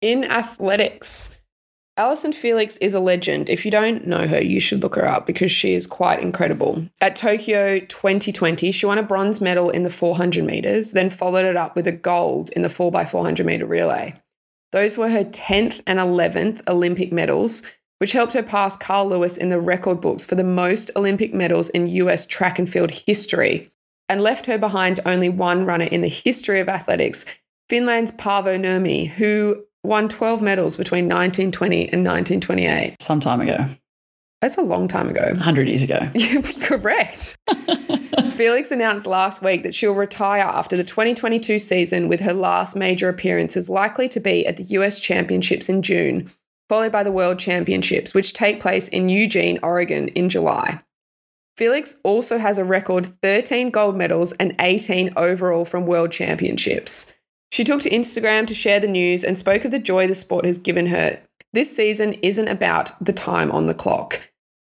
In 0.00 0.24
athletics, 0.24 1.35
Allyson 1.98 2.34
Felix 2.34 2.76
is 2.78 2.92
a 2.92 3.00
legend. 3.00 3.48
If 3.48 3.64
you 3.64 3.70
don't 3.70 4.06
know 4.06 4.26
her, 4.26 4.40
you 4.40 4.60
should 4.60 4.82
look 4.82 4.96
her 4.96 5.08
up 5.08 5.26
because 5.26 5.50
she 5.50 5.72
is 5.72 5.86
quite 5.86 6.20
incredible. 6.20 6.86
At 7.00 7.16
Tokyo 7.16 7.78
2020, 7.78 8.70
she 8.70 8.84
won 8.84 8.98
a 8.98 9.02
bronze 9.02 9.40
medal 9.40 9.70
in 9.70 9.82
the 9.82 9.88
400 9.88 10.44
meters, 10.44 10.92
then 10.92 11.08
followed 11.08 11.46
it 11.46 11.56
up 11.56 11.74
with 11.74 11.86
a 11.86 11.92
gold 11.92 12.50
in 12.50 12.60
the 12.60 12.68
4x400 12.68 13.46
meter 13.46 13.64
relay. 13.64 14.14
Those 14.72 14.98
were 14.98 15.08
her 15.08 15.24
10th 15.24 15.80
and 15.86 15.98
11th 15.98 16.60
Olympic 16.68 17.12
medals, 17.12 17.62
which 17.98 18.12
helped 18.12 18.34
her 18.34 18.42
pass 18.42 18.76
Carl 18.76 19.08
Lewis 19.08 19.38
in 19.38 19.48
the 19.48 19.60
record 19.60 20.02
books 20.02 20.26
for 20.26 20.34
the 20.34 20.44
most 20.44 20.90
Olympic 20.96 21.32
medals 21.32 21.70
in 21.70 21.86
US 21.86 22.26
track 22.26 22.58
and 22.58 22.68
field 22.68 22.90
history, 22.90 23.72
and 24.06 24.20
left 24.20 24.44
her 24.44 24.58
behind 24.58 25.00
only 25.06 25.30
one 25.30 25.64
runner 25.64 25.86
in 25.86 26.02
the 26.02 26.08
history 26.08 26.60
of 26.60 26.68
athletics, 26.68 27.24
Finland's 27.70 28.12
Paavo 28.12 28.60
Nurmi, 28.60 29.08
who 29.08 29.64
won 29.86 30.08
12 30.08 30.42
medals 30.42 30.76
between 30.76 31.06
1920 31.06 31.76
and 31.92 32.04
1928. 32.04 32.96
Some 33.00 33.20
time 33.20 33.40
ago. 33.40 33.66
That's 34.42 34.58
a 34.58 34.62
long 34.62 34.86
time 34.86 35.08
ago. 35.08 35.24
100 35.28 35.68
years 35.68 35.82
ago. 35.82 36.08
Correct. 36.62 37.36
Felix 38.32 38.70
announced 38.70 39.06
last 39.06 39.42
week 39.42 39.62
that 39.62 39.74
she'll 39.74 39.94
retire 39.94 40.42
after 40.42 40.76
the 40.76 40.84
2022 40.84 41.58
season, 41.58 42.06
with 42.06 42.20
her 42.20 42.34
last 42.34 42.76
major 42.76 43.08
appearances 43.08 43.70
likely 43.70 44.08
to 44.10 44.20
be 44.20 44.46
at 44.46 44.56
the 44.56 44.64
US 44.64 45.00
Championships 45.00 45.68
in 45.68 45.80
June, 45.82 46.30
followed 46.68 46.92
by 46.92 47.02
the 47.02 47.12
World 47.12 47.38
Championships, 47.38 48.12
which 48.12 48.34
take 48.34 48.60
place 48.60 48.88
in 48.88 49.08
Eugene, 49.08 49.58
Oregon 49.62 50.08
in 50.08 50.28
July. 50.28 50.82
Felix 51.56 51.96
also 52.04 52.36
has 52.36 52.58
a 52.58 52.64
record 52.64 53.06
13 53.22 53.70
gold 53.70 53.96
medals 53.96 54.32
and 54.34 54.54
18 54.58 55.14
overall 55.16 55.64
from 55.64 55.86
World 55.86 56.12
Championships. 56.12 57.14
She 57.50 57.64
took 57.64 57.80
to 57.82 57.90
Instagram 57.90 58.46
to 58.46 58.54
share 58.54 58.80
the 58.80 58.88
news 58.88 59.24
and 59.24 59.38
spoke 59.38 59.64
of 59.64 59.70
the 59.70 59.78
joy 59.78 60.06
the 60.06 60.14
sport 60.14 60.44
has 60.44 60.58
given 60.58 60.86
her. 60.86 61.20
This 61.52 61.74
season 61.74 62.14
isn't 62.14 62.48
about 62.48 62.92
the 63.02 63.12
time 63.12 63.50
on 63.50 63.66
the 63.66 63.74
clock. 63.74 64.20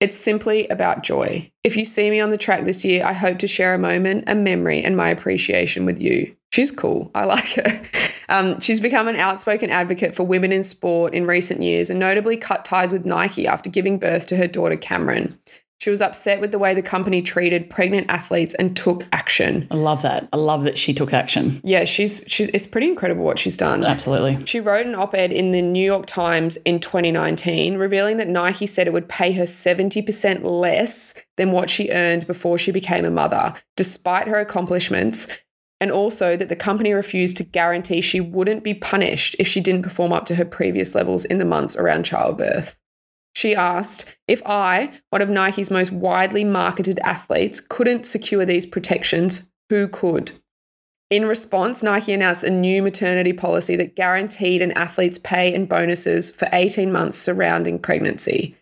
It's 0.00 0.18
simply 0.18 0.68
about 0.68 1.02
joy. 1.02 1.50
If 1.62 1.76
you 1.76 1.84
see 1.84 2.10
me 2.10 2.20
on 2.20 2.30
the 2.30 2.36
track 2.36 2.64
this 2.64 2.84
year, 2.84 3.04
I 3.04 3.12
hope 3.12 3.38
to 3.38 3.46
share 3.46 3.72
a 3.72 3.78
moment, 3.78 4.24
a 4.26 4.34
memory, 4.34 4.82
and 4.82 4.96
my 4.96 5.08
appreciation 5.08 5.86
with 5.86 6.00
you. 6.00 6.36
She's 6.52 6.70
cool. 6.70 7.10
I 7.14 7.24
like 7.24 7.48
her. 7.54 7.82
Um, 8.28 8.58
she's 8.58 8.80
become 8.80 9.06
an 9.06 9.16
outspoken 9.16 9.68
advocate 9.68 10.14
for 10.14 10.24
women 10.24 10.50
in 10.50 10.64
sport 10.64 11.12
in 11.12 11.26
recent 11.26 11.62
years 11.62 11.90
and 11.90 12.00
notably 12.00 12.38
cut 12.38 12.64
ties 12.64 12.90
with 12.90 13.04
Nike 13.04 13.46
after 13.46 13.68
giving 13.68 13.98
birth 13.98 14.26
to 14.28 14.36
her 14.36 14.46
daughter 14.46 14.76
Cameron. 14.76 15.38
She 15.78 15.90
was 15.90 16.00
upset 16.00 16.40
with 16.40 16.50
the 16.50 16.58
way 16.58 16.72
the 16.72 16.82
company 16.82 17.20
treated 17.20 17.68
pregnant 17.68 18.06
athletes 18.08 18.54
and 18.54 18.76
took 18.76 19.04
action. 19.12 19.66
I 19.70 19.76
love 19.76 20.02
that. 20.02 20.28
I 20.32 20.36
love 20.36 20.64
that 20.64 20.78
she 20.78 20.94
took 20.94 21.12
action. 21.12 21.60
Yeah, 21.62 21.84
she's 21.84 22.24
she's 22.26 22.48
it's 22.48 22.66
pretty 22.66 22.88
incredible 22.88 23.24
what 23.24 23.38
she's 23.38 23.56
done. 23.56 23.84
Absolutely. 23.84 24.44
She 24.46 24.60
wrote 24.60 24.86
an 24.86 24.94
op-ed 24.94 25.32
in 25.32 25.50
the 25.50 25.60
New 25.60 25.84
York 25.84 26.06
Times 26.06 26.56
in 26.58 26.80
2019 26.80 27.76
revealing 27.76 28.16
that 28.16 28.28
Nike 28.28 28.66
said 28.66 28.86
it 28.86 28.92
would 28.92 29.08
pay 29.08 29.32
her 29.32 29.44
70% 29.44 30.42
less 30.42 31.14
than 31.36 31.52
what 31.52 31.68
she 31.68 31.90
earned 31.90 32.26
before 32.26 32.56
she 32.56 32.70
became 32.70 33.04
a 33.04 33.10
mother, 33.10 33.52
despite 33.76 34.28
her 34.28 34.38
accomplishments, 34.38 35.28
and 35.80 35.90
also 35.90 36.36
that 36.36 36.48
the 36.48 36.56
company 36.56 36.92
refused 36.92 37.36
to 37.36 37.44
guarantee 37.44 38.00
she 38.00 38.20
wouldn't 38.20 38.64
be 38.64 38.74
punished 38.74 39.36
if 39.38 39.46
she 39.46 39.60
didn't 39.60 39.82
perform 39.82 40.12
up 40.12 40.24
to 40.26 40.36
her 40.36 40.44
previous 40.44 40.94
levels 40.94 41.24
in 41.24 41.38
the 41.38 41.44
months 41.44 41.76
around 41.76 42.04
childbirth. 42.04 42.80
She 43.34 43.54
asked 43.54 44.16
if 44.28 44.40
I, 44.46 44.92
one 45.10 45.20
of 45.20 45.28
Nike's 45.28 45.70
most 45.70 45.92
widely 45.92 46.44
marketed 46.44 47.00
athletes, 47.00 47.60
couldn't 47.60 48.06
secure 48.06 48.46
these 48.46 48.64
protections, 48.64 49.50
who 49.68 49.88
could? 49.88 50.32
In 51.10 51.26
response, 51.26 51.82
Nike 51.82 52.12
announced 52.12 52.44
a 52.44 52.50
new 52.50 52.82
maternity 52.82 53.32
policy 53.32 53.76
that 53.76 53.96
guaranteed 53.96 54.62
an 54.62 54.72
athlete's 54.72 55.18
pay 55.18 55.54
and 55.54 55.68
bonuses 55.68 56.30
for 56.30 56.48
18 56.52 56.90
months 56.90 57.18
surrounding 57.18 57.78
pregnancy. 57.78 58.56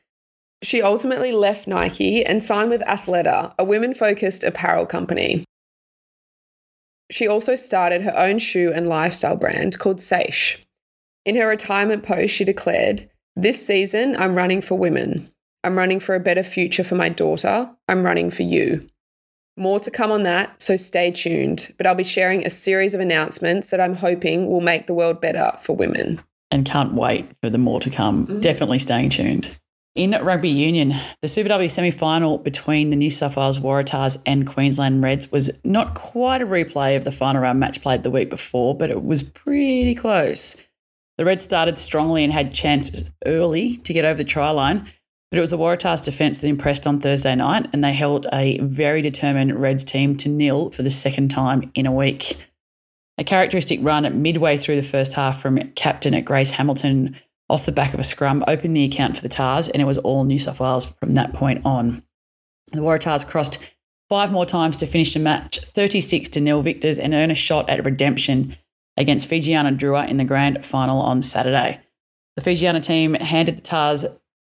She 0.62 0.82
ultimately 0.82 1.32
left 1.32 1.66
Nike 1.66 2.24
and 2.24 2.42
signed 2.42 2.70
with 2.70 2.82
Athleta, 2.82 3.54
a 3.58 3.64
women 3.64 3.94
focused 3.94 4.44
apparel 4.44 4.86
company. 4.86 5.44
She 7.10 7.28
also 7.28 7.56
started 7.56 8.02
her 8.02 8.16
own 8.16 8.38
shoe 8.38 8.72
and 8.74 8.88
lifestyle 8.88 9.36
brand 9.36 9.78
called 9.78 9.98
Saysh. 9.98 10.58
In 11.24 11.36
her 11.36 11.46
retirement 11.46 12.02
post, 12.02 12.34
she 12.34 12.44
declared, 12.44 13.08
This 13.36 13.66
season, 13.66 14.14
I'm 14.16 14.34
running 14.34 14.60
for 14.60 14.78
women. 14.78 15.30
I'm 15.64 15.78
running 15.78 16.00
for 16.00 16.14
a 16.14 16.20
better 16.20 16.42
future 16.42 16.84
for 16.84 16.96
my 16.96 17.08
daughter. 17.08 17.70
I'm 17.88 18.02
running 18.02 18.30
for 18.30 18.42
you. 18.42 18.88
More 19.56 19.80
to 19.80 19.90
come 19.90 20.10
on 20.10 20.22
that, 20.22 20.62
so 20.62 20.76
stay 20.76 21.10
tuned. 21.10 21.72
But 21.76 21.86
I'll 21.86 21.94
be 21.94 22.04
sharing 22.04 22.44
a 22.44 22.50
series 22.50 22.94
of 22.94 23.00
announcements 23.00 23.70
that 23.70 23.80
I'm 23.80 23.94
hoping 23.94 24.48
will 24.48 24.60
make 24.60 24.86
the 24.86 24.94
world 24.94 25.20
better 25.20 25.52
for 25.60 25.76
women. 25.76 26.20
And 26.50 26.66
can't 26.66 26.94
wait 26.94 27.30
for 27.42 27.48
the 27.48 27.58
more 27.58 27.80
to 27.80 27.90
come. 27.90 28.26
Mm-hmm. 28.26 28.40
Definitely 28.40 28.78
staying 28.78 29.10
tuned. 29.10 29.58
In 29.94 30.12
rugby 30.12 30.48
union, 30.48 30.94
the 31.20 31.28
Super 31.28 31.50
W 31.50 31.68
semi 31.68 31.90
final 31.90 32.38
between 32.38 32.88
the 32.88 32.96
New 32.96 33.10
South 33.10 33.36
Wales 33.36 33.58
Waratahs 33.58 34.20
and 34.24 34.46
Queensland 34.46 35.02
Reds 35.02 35.30
was 35.30 35.50
not 35.64 35.94
quite 35.94 36.40
a 36.40 36.46
replay 36.46 36.96
of 36.96 37.04
the 37.04 37.12
final 37.12 37.42
round 37.42 37.60
match 37.60 37.82
played 37.82 38.02
the 38.02 38.10
week 38.10 38.30
before, 38.30 38.74
but 38.74 38.90
it 38.90 39.04
was 39.04 39.22
pretty 39.22 39.94
close. 39.94 40.66
The 41.18 41.24
Reds 41.24 41.44
started 41.44 41.78
strongly 41.78 42.24
and 42.24 42.32
had 42.32 42.54
chances 42.54 43.10
early 43.26 43.76
to 43.78 43.92
get 43.92 44.04
over 44.04 44.18
the 44.18 44.24
try 44.24 44.50
line, 44.50 44.88
but 45.30 45.38
it 45.38 45.40
was 45.40 45.50
the 45.50 45.58
Waratahs 45.58 46.04
defence 46.04 46.38
that 46.38 46.48
impressed 46.48 46.86
on 46.86 47.00
Thursday 47.00 47.34
night, 47.34 47.68
and 47.72 47.84
they 47.84 47.92
held 47.92 48.26
a 48.32 48.58
very 48.60 49.02
determined 49.02 49.60
Reds 49.60 49.84
team 49.84 50.16
to 50.18 50.28
nil 50.28 50.70
for 50.70 50.82
the 50.82 50.90
second 50.90 51.30
time 51.30 51.70
in 51.74 51.86
a 51.86 51.92
week. 51.92 52.36
A 53.18 53.24
characteristic 53.24 53.80
run 53.82 54.22
midway 54.22 54.56
through 54.56 54.76
the 54.76 54.82
first 54.82 55.12
half 55.14 55.40
from 55.40 55.72
captain 55.72 56.14
at 56.14 56.24
Grace 56.24 56.52
Hamilton 56.52 57.16
off 57.48 57.66
the 57.66 57.72
back 57.72 57.92
of 57.92 58.00
a 58.00 58.04
scrum, 58.04 58.42
opened 58.48 58.74
the 58.74 58.84
account 58.84 59.14
for 59.14 59.22
the 59.22 59.28
Tars, 59.28 59.68
and 59.68 59.82
it 59.82 59.84
was 59.84 59.98
all 59.98 60.24
New 60.24 60.38
South 60.38 60.58
Wales 60.58 60.86
from 60.98 61.14
that 61.14 61.34
point 61.34 61.60
on. 61.64 62.02
The 62.72 62.80
Waratahs 62.80 63.26
crossed 63.26 63.58
five 64.08 64.32
more 64.32 64.46
times 64.46 64.78
to 64.78 64.86
finish 64.86 65.12
the 65.12 65.20
match 65.20 65.60
36 65.60 66.30
to 66.30 66.40
nil 66.40 66.62
victors 66.62 66.98
and 66.98 67.12
earn 67.12 67.30
a 67.30 67.34
shot 67.34 67.68
at 67.68 67.84
redemption 67.84 68.56
against 68.96 69.28
Fijiana 69.28 69.76
Drua 69.78 70.08
in 70.08 70.16
the 70.16 70.24
grand 70.24 70.64
final 70.64 71.00
on 71.00 71.22
Saturday. 71.22 71.80
The 72.36 72.42
Fijiana 72.42 72.82
team 72.82 73.14
handed 73.14 73.56
the 73.56 73.62
Tars 73.62 74.06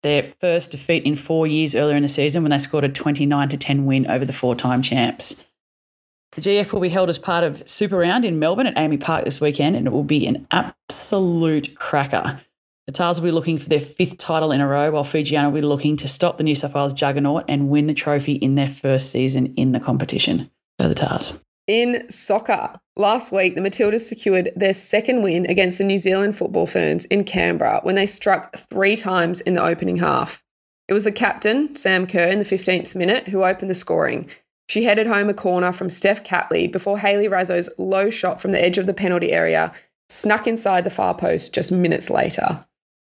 their 0.03 0.35
first 0.41 0.71
defeat 0.71 1.05
in 1.05 1.17
four 1.17 1.47
years 1.47 1.75
earlier 1.75 1.97
in 1.97 2.03
the 2.03 2.09
season 2.09 2.43
when 2.43 2.51
they 2.51 2.59
scored 2.59 2.85
a 2.85 2.89
29 2.89 3.49
to 3.49 3.57
10 3.57 3.87
win 3.87 4.07
over 4.07 4.25
the 4.25 4.33
four 4.33 4.55
time 4.55 4.83
champs. 4.83 5.45
The 6.33 6.43
GF 6.43 6.73
will 6.73 6.81
be 6.81 6.91
held 6.91 7.09
as 7.09 7.19
part 7.19 7.45
of 7.45 7.67
Super 7.67 7.97
Round 7.97 8.25
in 8.25 8.39
Melbourne 8.39 8.67
at 8.67 8.77
AAMI 8.77 9.01
Park 9.01 9.25
this 9.25 9.41
weekend, 9.41 9.75
and 9.75 9.87
it 9.87 9.91
will 9.91 10.05
be 10.05 10.27
an 10.27 10.47
absolute 10.51 11.75
cracker. 11.75 12.41
The 12.87 12.93
Tahs 12.93 13.21
will 13.21 13.29
be 13.29 13.33
looking 13.33 13.59
for 13.59 13.69
their 13.69 13.81
fifth 13.81 14.19
title 14.19 14.53
in 14.53 14.61
a 14.61 14.69
row, 14.69 14.91
while 14.91 15.03
Fijiana 15.03 15.47
will 15.47 15.61
be 15.61 15.67
looking 15.67 15.97
to 15.97 16.09
stop 16.09 16.37
the 16.37 16.45
New 16.45 16.55
South 16.55 16.75
Wales 16.75 16.93
juggernaut 16.93 17.45
and 17.49 17.69
win 17.69 17.87
the 17.87 17.95
trophy 17.95 18.35
in 18.35 18.55
their 18.55 18.69
first 18.69 19.11
season 19.11 19.55
in 19.57 19.73
the 19.73 19.81
competition. 19.81 20.51
Go 20.79 20.89
the 20.89 20.95
Tahs. 20.95 21.43
In 21.67 22.09
soccer, 22.09 22.79
last 22.95 23.33
week 23.33 23.57
the 23.57 23.61
Matildas 23.61 24.07
secured 24.07 24.53
their 24.55 24.73
second 24.73 25.23
win 25.23 25.47
against 25.47 25.79
the 25.79 25.85
New 25.85 25.99
Zealand 25.99 26.37
football 26.37 26.67
ferns 26.67 27.07
in 27.07 27.25
Canberra 27.25 27.81
when 27.83 27.97
they 27.97 28.07
struck 28.07 28.57
three 28.57 28.95
times 28.95 29.41
in 29.41 29.55
the 29.55 29.65
opening 29.65 29.97
half. 29.97 30.45
It 30.87 30.93
was 30.93 31.03
the 31.03 31.11
captain, 31.11 31.75
Sam 31.75 32.07
Kerr, 32.07 32.29
in 32.29 32.39
the 32.39 32.45
15th 32.45 32.95
minute 32.95 33.29
who 33.29 33.43
opened 33.43 33.69
the 33.69 33.75
scoring. 33.75 34.29
She 34.69 34.85
headed 34.85 35.09
home 35.09 35.29
a 35.29 35.35
corner 35.35 35.73
from 35.73 35.91
Steph 35.91 36.23
Catley 36.23 36.71
before 36.71 36.99
Hayley 36.99 37.27
Raso's 37.27 37.69
low 37.79 38.11
shot 38.11 38.41
from 38.41 38.53
the 38.53 38.63
edge 38.63 38.79
of 38.79 38.87
the 38.87 38.95
penalty 38.95 39.33
area 39.33 39.73
snuck 40.09 40.47
inside 40.47 40.85
the 40.85 40.91
far 40.91 41.15
post 41.15 41.53
just 41.53 41.73
minutes 41.73 42.11
later. 42.11 42.65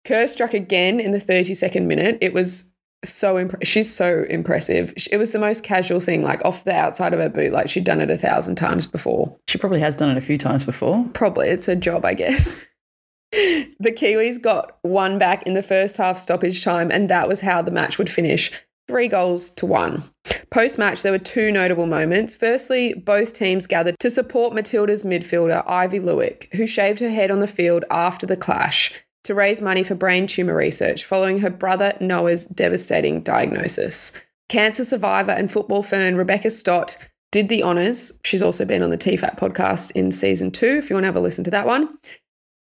Kerr 0.04 0.26
struck 0.26 0.54
again 0.54 0.98
in 0.98 1.12
the 1.12 1.20
32nd 1.20 1.86
minute. 1.86 2.18
It 2.20 2.32
was 2.32 2.74
so 3.04 3.38
imp- 3.38 3.64
she's 3.64 3.92
so 3.92 4.24
impressive. 4.28 4.92
It 5.10 5.16
was 5.16 5.32
the 5.32 5.38
most 5.38 5.62
casual 5.62 6.00
thing, 6.00 6.22
like 6.22 6.44
off 6.44 6.64
the 6.64 6.74
outside 6.74 7.12
of 7.12 7.20
her 7.20 7.28
boot, 7.28 7.52
like 7.52 7.68
she'd 7.68 7.84
done 7.84 8.00
it 8.00 8.10
a 8.10 8.16
thousand 8.16 8.56
times 8.56 8.86
before. 8.86 9.36
She 9.48 9.58
probably 9.58 9.80
has 9.80 9.96
done 9.96 10.10
it 10.10 10.18
a 10.18 10.22
few 10.22 10.38
times 10.38 10.64
before. 10.64 11.06
Probably, 11.14 11.48
it's 11.48 11.66
her 11.66 11.76
job, 11.76 12.04
I 12.04 12.14
guess. 12.14 12.66
the 13.32 13.92
Kiwis 13.92 14.40
got 14.40 14.78
one 14.82 15.18
back 15.18 15.46
in 15.46 15.54
the 15.54 15.62
first 15.62 15.96
half 15.96 16.18
stoppage 16.18 16.62
time, 16.62 16.90
and 16.90 17.08
that 17.08 17.28
was 17.28 17.40
how 17.40 17.62
the 17.62 17.70
match 17.70 17.98
would 17.98 18.10
finish. 18.10 18.50
Three 18.88 19.08
goals 19.08 19.50
to 19.50 19.66
one. 19.66 20.02
Post 20.50 20.76
match, 20.76 21.02
there 21.02 21.12
were 21.12 21.18
two 21.18 21.52
notable 21.52 21.86
moments. 21.86 22.34
Firstly, 22.34 22.92
both 22.92 23.32
teams 23.32 23.68
gathered 23.68 23.96
to 24.00 24.10
support 24.10 24.52
Matilda's 24.52 25.04
midfielder, 25.04 25.64
Aivi 25.64 26.02
Luik, 26.02 26.52
who 26.54 26.66
shaved 26.66 26.98
her 26.98 27.08
head 27.08 27.30
on 27.30 27.38
the 27.38 27.46
field 27.46 27.84
after 27.88 28.26
the 28.26 28.36
clash 28.36 28.92
to 29.24 29.34
raise 29.34 29.60
money 29.60 29.82
for 29.82 29.94
brain 29.94 30.26
tumour 30.26 30.54
research 30.54 31.04
following 31.04 31.38
her 31.38 31.50
brother 31.50 31.96
Noah's 32.00 32.46
devastating 32.46 33.22
diagnosis. 33.22 34.12
Cancer 34.48 34.84
survivor 34.84 35.32
and 35.32 35.50
football 35.50 35.82
fern 35.82 36.16
Rebecca 36.16 36.50
Stott 36.50 36.96
did 37.30 37.48
the 37.48 37.62
honours. 37.62 38.18
She's 38.24 38.42
also 38.42 38.64
been 38.64 38.82
on 38.82 38.90
the 38.90 38.98
TFAP 38.98 39.38
podcast 39.38 39.92
in 39.92 40.10
season 40.10 40.50
two, 40.50 40.76
if 40.78 40.90
you 40.90 40.96
want 40.96 41.04
to 41.04 41.08
have 41.08 41.16
a 41.16 41.20
listen 41.20 41.44
to 41.44 41.50
that 41.52 41.66
one. 41.66 41.96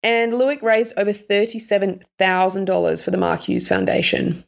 And 0.02 0.32
Luik 0.32 0.62
raised 0.62 0.92
over 0.98 1.12
$37,000 1.12 3.02
for 3.02 3.10
the 3.10 3.16
Mark 3.16 3.40
Hughes 3.42 3.66
Foundation. 3.66 4.44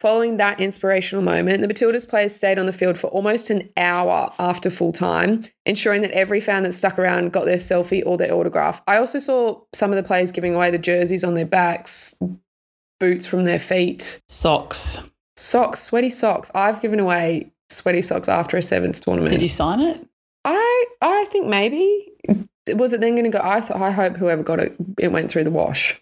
Following 0.00 0.36
that 0.36 0.60
inspirational 0.60 1.24
moment, 1.24 1.60
the 1.60 1.66
Matildas 1.66 2.08
players 2.08 2.32
stayed 2.34 2.56
on 2.58 2.66
the 2.66 2.72
field 2.72 2.96
for 2.96 3.08
almost 3.08 3.50
an 3.50 3.68
hour 3.76 4.32
after 4.38 4.70
full 4.70 4.92
time, 4.92 5.42
ensuring 5.66 6.02
that 6.02 6.12
every 6.12 6.40
fan 6.40 6.62
that 6.62 6.72
stuck 6.72 6.98
around 7.00 7.32
got 7.32 7.46
their 7.46 7.56
selfie 7.56 8.04
or 8.06 8.16
their 8.16 8.32
autograph. 8.32 8.80
I 8.86 8.98
also 8.98 9.18
saw 9.18 9.60
some 9.74 9.90
of 9.90 9.96
the 9.96 10.04
players 10.04 10.30
giving 10.30 10.54
away 10.54 10.70
the 10.70 10.78
jerseys 10.78 11.24
on 11.24 11.34
their 11.34 11.46
backs, 11.46 12.14
boots 13.00 13.26
from 13.26 13.44
their 13.44 13.58
feet, 13.58 14.20
Socks. 14.28 15.02
socks, 15.36 15.80
sweaty 15.82 16.10
socks. 16.10 16.50
I've 16.54 16.80
given 16.80 17.00
away 17.00 17.50
sweaty 17.68 18.02
socks 18.02 18.28
after 18.28 18.56
a 18.56 18.62
sevens 18.62 19.00
tournament. 19.00 19.32
Did 19.32 19.42
you 19.42 19.48
sign 19.48 19.80
it? 19.80 20.06
I 20.44 20.84
I 21.02 21.24
think 21.32 21.46
maybe 21.48 22.12
was 22.68 22.92
it 22.92 23.00
then 23.00 23.16
going 23.16 23.24
to 23.24 23.36
go? 23.36 23.40
I 23.42 23.60
thought 23.60 23.82
I 23.82 23.90
hope 23.90 24.16
whoever 24.16 24.44
got 24.44 24.60
it 24.60 24.76
it 24.98 25.10
went 25.10 25.28
through 25.30 25.44
the 25.44 25.50
wash. 25.50 26.00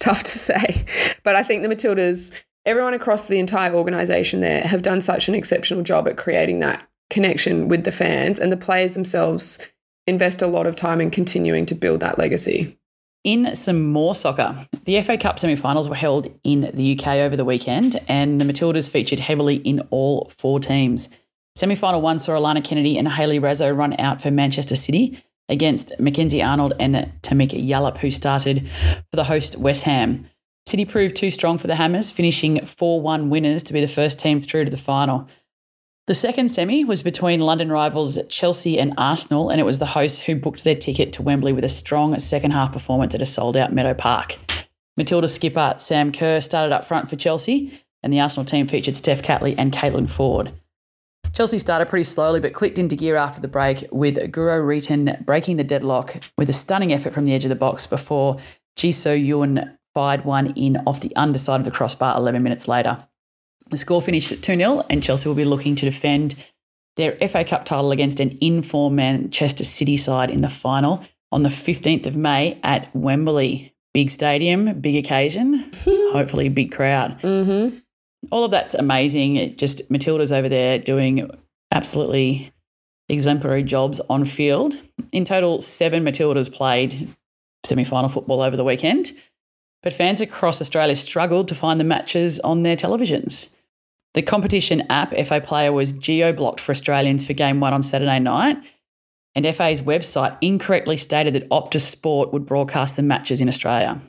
Tough 0.00 0.22
to 0.22 0.30
say, 0.38 0.86
but 1.24 1.36
I 1.36 1.42
think 1.42 1.62
the 1.62 1.68
Matildas, 1.68 2.42
everyone 2.64 2.94
across 2.94 3.28
the 3.28 3.38
entire 3.38 3.74
organisation 3.74 4.40
there, 4.40 4.62
have 4.62 4.82
done 4.82 5.00
such 5.00 5.28
an 5.28 5.34
exceptional 5.34 5.82
job 5.82 6.08
at 6.08 6.16
creating 6.16 6.60
that 6.60 6.88
connection 7.10 7.68
with 7.68 7.84
the 7.84 7.92
fans, 7.92 8.38
and 8.38 8.50
the 8.50 8.56
players 8.56 8.94
themselves 8.94 9.66
invest 10.06 10.42
a 10.42 10.46
lot 10.46 10.66
of 10.66 10.74
time 10.74 11.00
in 11.00 11.10
continuing 11.10 11.66
to 11.66 11.74
build 11.74 12.00
that 12.00 12.18
legacy. 12.18 12.76
In 13.24 13.54
some 13.54 13.92
more 13.92 14.16
soccer, 14.16 14.66
the 14.84 15.00
FA 15.02 15.16
Cup 15.16 15.38
semi 15.38 15.54
finals 15.54 15.88
were 15.88 15.94
held 15.94 16.28
in 16.42 16.72
the 16.74 16.98
UK 16.98 17.18
over 17.18 17.36
the 17.36 17.44
weekend, 17.44 18.00
and 18.08 18.40
the 18.40 18.44
Matildas 18.44 18.90
featured 18.90 19.20
heavily 19.20 19.56
in 19.56 19.80
all 19.90 20.28
four 20.28 20.58
teams. 20.58 21.08
Semi 21.54 21.76
final 21.76 22.00
one 22.00 22.18
saw 22.18 22.32
Alana 22.32 22.64
Kennedy 22.64 22.98
and 22.98 23.06
Hayley 23.06 23.38
Raso 23.38 23.76
run 23.76 23.98
out 24.00 24.20
for 24.20 24.30
Manchester 24.30 24.74
City 24.74 25.22
against 25.48 25.92
Mackenzie 26.00 26.42
Arnold 26.42 26.74
and 26.80 27.12
Tameka 27.22 27.64
Yallop, 27.64 27.98
who 27.98 28.10
started 28.10 28.68
for 29.10 29.16
the 29.16 29.24
host 29.24 29.56
West 29.56 29.84
Ham. 29.84 30.26
City 30.66 30.84
proved 30.84 31.16
too 31.16 31.30
strong 31.30 31.58
for 31.58 31.66
the 31.66 31.74
Hammers, 31.74 32.10
finishing 32.10 32.64
4 32.64 33.00
1 33.00 33.30
winners 33.30 33.62
to 33.64 33.72
be 33.72 33.80
the 33.80 33.88
first 33.88 34.18
team 34.18 34.40
through 34.40 34.64
to 34.64 34.70
the 34.70 34.76
final. 34.76 35.28
The 36.06 36.14
second 36.14 36.50
semi 36.50 36.84
was 36.84 37.02
between 37.02 37.40
London 37.40 37.70
rivals 37.70 38.18
Chelsea 38.28 38.78
and 38.78 38.94
Arsenal, 38.96 39.50
and 39.50 39.60
it 39.60 39.64
was 39.64 39.78
the 39.78 39.86
hosts 39.86 40.20
who 40.20 40.34
booked 40.34 40.64
their 40.64 40.74
ticket 40.74 41.12
to 41.14 41.22
Wembley 41.22 41.52
with 41.52 41.64
a 41.64 41.68
strong 41.68 42.18
second 42.18 42.52
half 42.52 42.72
performance 42.72 43.14
at 43.14 43.22
a 43.22 43.26
sold 43.26 43.56
out 43.56 43.72
Meadow 43.72 43.94
Park. 43.94 44.36
Matilda 44.96 45.28
skipper 45.28 45.74
Sam 45.78 46.12
Kerr 46.12 46.40
started 46.40 46.74
up 46.74 46.84
front 46.84 47.08
for 47.08 47.16
Chelsea, 47.16 47.80
and 48.02 48.12
the 48.12 48.20
Arsenal 48.20 48.44
team 48.44 48.66
featured 48.66 48.96
Steph 48.96 49.22
Catley 49.22 49.54
and 49.56 49.72
Caitlin 49.72 50.08
Foord. 50.08 50.52
Chelsea 51.32 51.58
started 51.58 51.88
pretty 51.88 52.04
slowly 52.04 52.40
but 52.40 52.52
clicked 52.52 52.78
into 52.78 52.96
gear 52.96 53.16
after 53.16 53.40
the 53.40 53.48
break, 53.48 53.86
with 53.90 54.16
Guro 54.32 54.60
Reiten 54.60 55.24
breaking 55.24 55.56
the 55.56 55.64
deadlock 55.64 56.16
with 56.36 56.50
a 56.50 56.52
stunning 56.52 56.92
effort 56.92 57.14
from 57.14 57.24
the 57.24 57.32
edge 57.32 57.44
of 57.44 57.48
the 57.48 57.54
box 57.54 57.86
before 57.86 58.36
Ji 58.76 58.92
So-yun 58.92 59.78
fired 59.94 60.24
one 60.24 60.52
in 60.54 60.78
off 60.86 61.00
the 61.00 61.14
underside 61.16 61.60
of 61.60 61.64
the 61.64 61.70
crossbar 61.70 62.16
11 62.16 62.42
minutes 62.42 62.68
later. 62.68 63.06
The 63.70 63.76
score 63.76 64.02
finished 64.02 64.32
at 64.32 64.42
2 64.42 64.56
0, 64.56 64.84
and 64.90 65.02
Chelsea 65.02 65.28
will 65.28 65.36
be 65.36 65.44
looking 65.44 65.74
to 65.76 65.84
defend 65.84 66.34
their 66.96 67.16
FA 67.28 67.44
Cup 67.44 67.64
title 67.64 67.90
against 67.90 68.20
an 68.20 68.36
informed 68.40 68.96
Manchester 68.96 69.64
City 69.64 69.96
side 69.96 70.30
in 70.30 70.42
the 70.42 70.48
final 70.48 71.04
on 71.30 71.42
the 71.42 71.48
15th 71.48 72.06
of 72.06 72.16
May 72.16 72.58
at 72.62 72.94
Wembley. 72.94 73.74
Big 73.94 74.10
stadium, 74.10 74.80
big 74.80 74.96
occasion, 74.96 75.70
hopefully, 75.84 76.48
big 76.48 76.72
crowd. 76.72 77.18
Mm-hmm. 77.20 77.76
All 78.30 78.44
of 78.44 78.50
that's 78.50 78.74
amazing. 78.74 79.36
It 79.36 79.58
just 79.58 79.90
Matilda's 79.90 80.32
over 80.32 80.48
there 80.48 80.78
doing 80.78 81.30
absolutely 81.70 82.52
exemplary 83.08 83.62
jobs 83.62 84.00
on 84.08 84.24
field. 84.24 84.76
In 85.12 85.24
total, 85.24 85.60
seven 85.60 86.04
Matildas 86.04 86.52
played 86.52 87.08
semi 87.64 87.84
final 87.84 88.08
football 88.08 88.40
over 88.40 88.56
the 88.56 88.64
weekend, 88.64 89.12
but 89.82 89.92
fans 89.92 90.20
across 90.20 90.60
Australia 90.60 90.96
struggled 90.96 91.48
to 91.48 91.54
find 91.54 91.78
the 91.78 91.84
matches 91.84 92.38
on 92.40 92.62
their 92.62 92.76
televisions. 92.76 93.56
The 94.14 94.22
competition 94.22 94.82
app, 94.90 95.14
FA 95.14 95.40
Player, 95.40 95.72
was 95.72 95.92
geo 95.92 96.32
blocked 96.32 96.60
for 96.60 96.72
Australians 96.72 97.26
for 97.26 97.32
game 97.32 97.60
one 97.60 97.72
on 97.72 97.82
Saturday 97.82 98.18
night, 98.18 98.58
and 99.34 99.46
FA's 99.46 99.80
website 99.80 100.36
incorrectly 100.40 100.96
stated 100.96 101.34
that 101.34 101.48
Optus 101.48 101.80
Sport 101.80 102.32
would 102.32 102.44
broadcast 102.44 102.96
the 102.96 103.02
matches 103.02 103.40
in 103.40 103.48
Australia. 103.48 104.00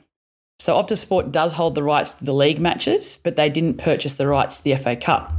So 0.58 0.74
Optus 0.74 0.98
Sport 0.98 1.32
does 1.32 1.52
hold 1.52 1.74
the 1.74 1.82
rights 1.82 2.12
to 2.14 2.24
the 2.24 2.34
league 2.34 2.60
matches, 2.60 3.18
but 3.22 3.36
they 3.36 3.48
didn't 3.48 3.78
purchase 3.78 4.14
the 4.14 4.28
rights 4.28 4.58
to 4.58 4.64
the 4.64 4.76
FA 4.76 4.94
Cup. 4.94 5.32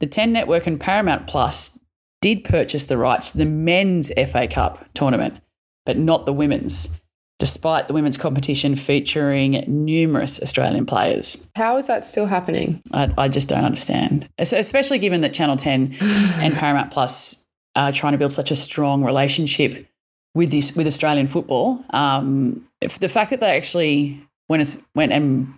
The 0.00 0.06
10 0.06 0.32
Network 0.32 0.66
and 0.66 0.80
Paramount 0.80 1.26
Plus 1.26 1.78
did 2.20 2.44
purchase 2.44 2.86
the 2.86 2.98
rights 2.98 3.32
to 3.32 3.38
the 3.38 3.44
men's 3.44 4.12
FA 4.30 4.48
Cup 4.48 4.84
tournament, 4.94 5.38
but 5.86 5.96
not 5.96 6.26
the 6.26 6.32
women's, 6.32 6.96
despite 7.42 7.88
the 7.88 7.92
women's 7.92 8.16
competition 8.16 8.76
featuring 8.76 9.64
numerous 9.66 10.40
Australian 10.40 10.86
players. 10.86 11.44
How 11.56 11.76
is 11.76 11.88
that 11.88 12.04
still 12.04 12.26
happening? 12.26 12.80
I, 12.92 13.12
I 13.18 13.28
just 13.28 13.48
don't 13.48 13.64
understand, 13.64 14.28
especially 14.38 15.00
given 15.00 15.22
that 15.22 15.34
Channel 15.34 15.56
10 15.56 15.96
and 16.00 16.54
Paramount 16.54 16.92
Plus 16.92 17.44
are 17.74 17.90
trying 17.90 18.12
to 18.12 18.18
build 18.18 18.30
such 18.30 18.52
a 18.52 18.54
strong 18.54 19.02
relationship 19.02 19.88
with 20.36 20.52
this 20.52 20.76
with 20.76 20.86
Australian 20.86 21.26
football. 21.26 21.84
Um, 21.90 22.64
the 23.00 23.08
fact 23.08 23.30
that 23.30 23.40
they 23.40 23.56
actually 23.56 24.24
went 24.48 24.80
went 24.94 25.10
and 25.10 25.52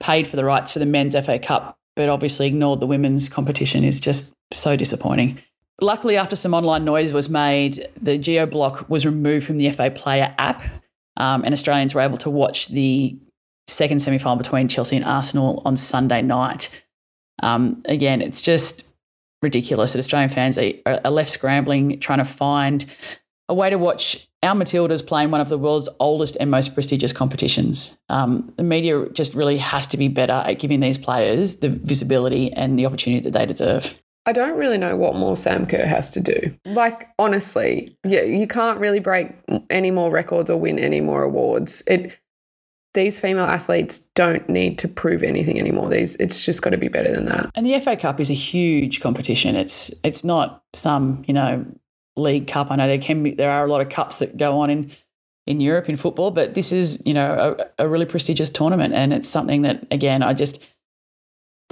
paid 0.00 0.28
for 0.28 0.36
the 0.36 0.44
rights 0.44 0.74
for 0.74 0.80
the 0.80 0.86
men's 0.86 1.16
FA 1.24 1.38
Cup, 1.38 1.78
but 1.96 2.10
obviously 2.10 2.46
ignored 2.46 2.80
the 2.80 2.86
women's 2.86 3.30
competition 3.30 3.84
is 3.84 4.00
just 4.00 4.34
so 4.52 4.76
disappointing. 4.76 5.38
Luckily, 5.80 6.18
after 6.18 6.36
some 6.36 6.52
online 6.52 6.84
noise 6.84 7.14
was 7.14 7.30
made, 7.30 7.88
the 7.98 8.18
geo 8.18 8.44
block 8.44 8.86
was 8.90 9.06
removed 9.06 9.46
from 9.46 9.56
the 9.56 9.70
FA 9.70 9.90
Player 9.90 10.34
app, 10.36 10.62
um, 11.16 11.44
and 11.44 11.52
Australians 11.52 11.94
were 11.94 12.00
able 12.00 12.18
to 12.18 12.30
watch 12.30 12.68
the 12.68 13.18
second 13.68 14.00
semi 14.00 14.18
final 14.18 14.36
between 14.36 14.68
Chelsea 14.68 14.96
and 14.96 15.04
Arsenal 15.04 15.62
on 15.64 15.76
Sunday 15.76 16.22
night. 16.22 16.82
Um, 17.42 17.82
again, 17.86 18.20
it's 18.20 18.42
just 18.42 18.84
ridiculous 19.42 19.92
that 19.92 19.98
Australian 19.98 20.30
fans 20.30 20.58
are, 20.58 20.72
are 20.86 21.10
left 21.10 21.30
scrambling, 21.30 21.98
trying 22.00 22.18
to 22.18 22.24
find 22.24 22.84
a 23.48 23.54
way 23.54 23.70
to 23.70 23.76
watch 23.76 24.28
our 24.42 24.54
Matildas 24.54 25.06
playing 25.06 25.30
one 25.30 25.40
of 25.40 25.48
the 25.48 25.58
world's 25.58 25.88
oldest 26.00 26.36
and 26.40 26.50
most 26.50 26.74
prestigious 26.74 27.12
competitions. 27.12 27.98
Um, 28.08 28.52
the 28.56 28.62
media 28.62 29.08
just 29.10 29.34
really 29.34 29.58
has 29.58 29.86
to 29.88 29.96
be 29.96 30.08
better 30.08 30.32
at 30.32 30.58
giving 30.58 30.80
these 30.80 30.98
players 30.98 31.56
the 31.56 31.68
visibility 31.68 32.52
and 32.52 32.78
the 32.78 32.86
opportunity 32.86 33.22
that 33.22 33.32
they 33.32 33.46
deserve. 33.46 34.01
I 34.24 34.32
don't 34.32 34.56
really 34.56 34.78
know 34.78 34.96
what 34.96 35.16
more 35.16 35.36
Sam 35.36 35.66
Kerr 35.66 35.84
has 35.84 36.08
to 36.10 36.20
do. 36.20 36.56
Like 36.64 37.08
honestly, 37.18 37.96
yeah, 38.04 38.22
you 38.22 38.46
can't 38.46 38.78
really 38.78 39.00
break 39.00 39.30
any 39.68 39.90
more 39.90 40.10
records 40.10 40.48
or 40.48 40.60
win 40.60 40.78
any 40.78 41.00
more 41.00 41.22
awards. 41.22 41.82
It 41.86 42.18
these 42.94 43.18
female 43.18 43.44
athletes 43.44 44.00
don't 44.14 44.46
need 44.48 44.78
to 44.78 44.86
prove 44.86 45.22
anything 45.22 45.58
anymore. 45.58 45.88
These 45.88 46.14
it's 46.16 46.44
just 46.44 46.62
got 46.62 46.70
to 46.70 46.78
be 46.78 46.88
better 46.88 47.12
than 47.12 47.24
that. 47.26 47.50
And 47.54 47.66
the 47.66 47.78
FA 47.80 47.96
Cup 47.96 48.20
is 48.20 48.30
a 48.30 48.34
huge 48.34 49.00
competition. 49.00 49.56
It's 49.56 49.92
it's 50.04 50.22
not 50.22 50.62
some 50.72 51.24
you 51.26 51.34
know 51.34 51.64
League 52.16 52.46
Cup. 52.46 52.70
I 52.70 52.76
know 52.76 52.86
there 52.86 52.98
can 52.98 53.22
be, 53.22 53.32
there 53.32 53.50
are 53.50 53.64
a 53.64 53.68
lot 53.68 53.80
of 53.80 53.88
cups 53.88 54.20
that 54.20 54.36
go 54.36 54.58
on 54.60 54.70
in 54.70 54.90
in 55.46 55.60
Europe 55.60 55.88
in 55.88 55.96
football, 55.96 56.30
but 56.30 56.54
this 56.54 56.70
is 56.70 57.02
you 57.04 57.14
know 57.14 57.56
a, 57.78 57.84
a 57.84 57.88
really 57.88 58.06
prestigious 58.06 58.50
tournament, 58.50 58.94
and 58.94 59.12
it's 59.12 59.28
something 59.28 59.62
that 59.62 59.84
again 59.90 60.22
I 60.22 60.34
just 60.34 60.64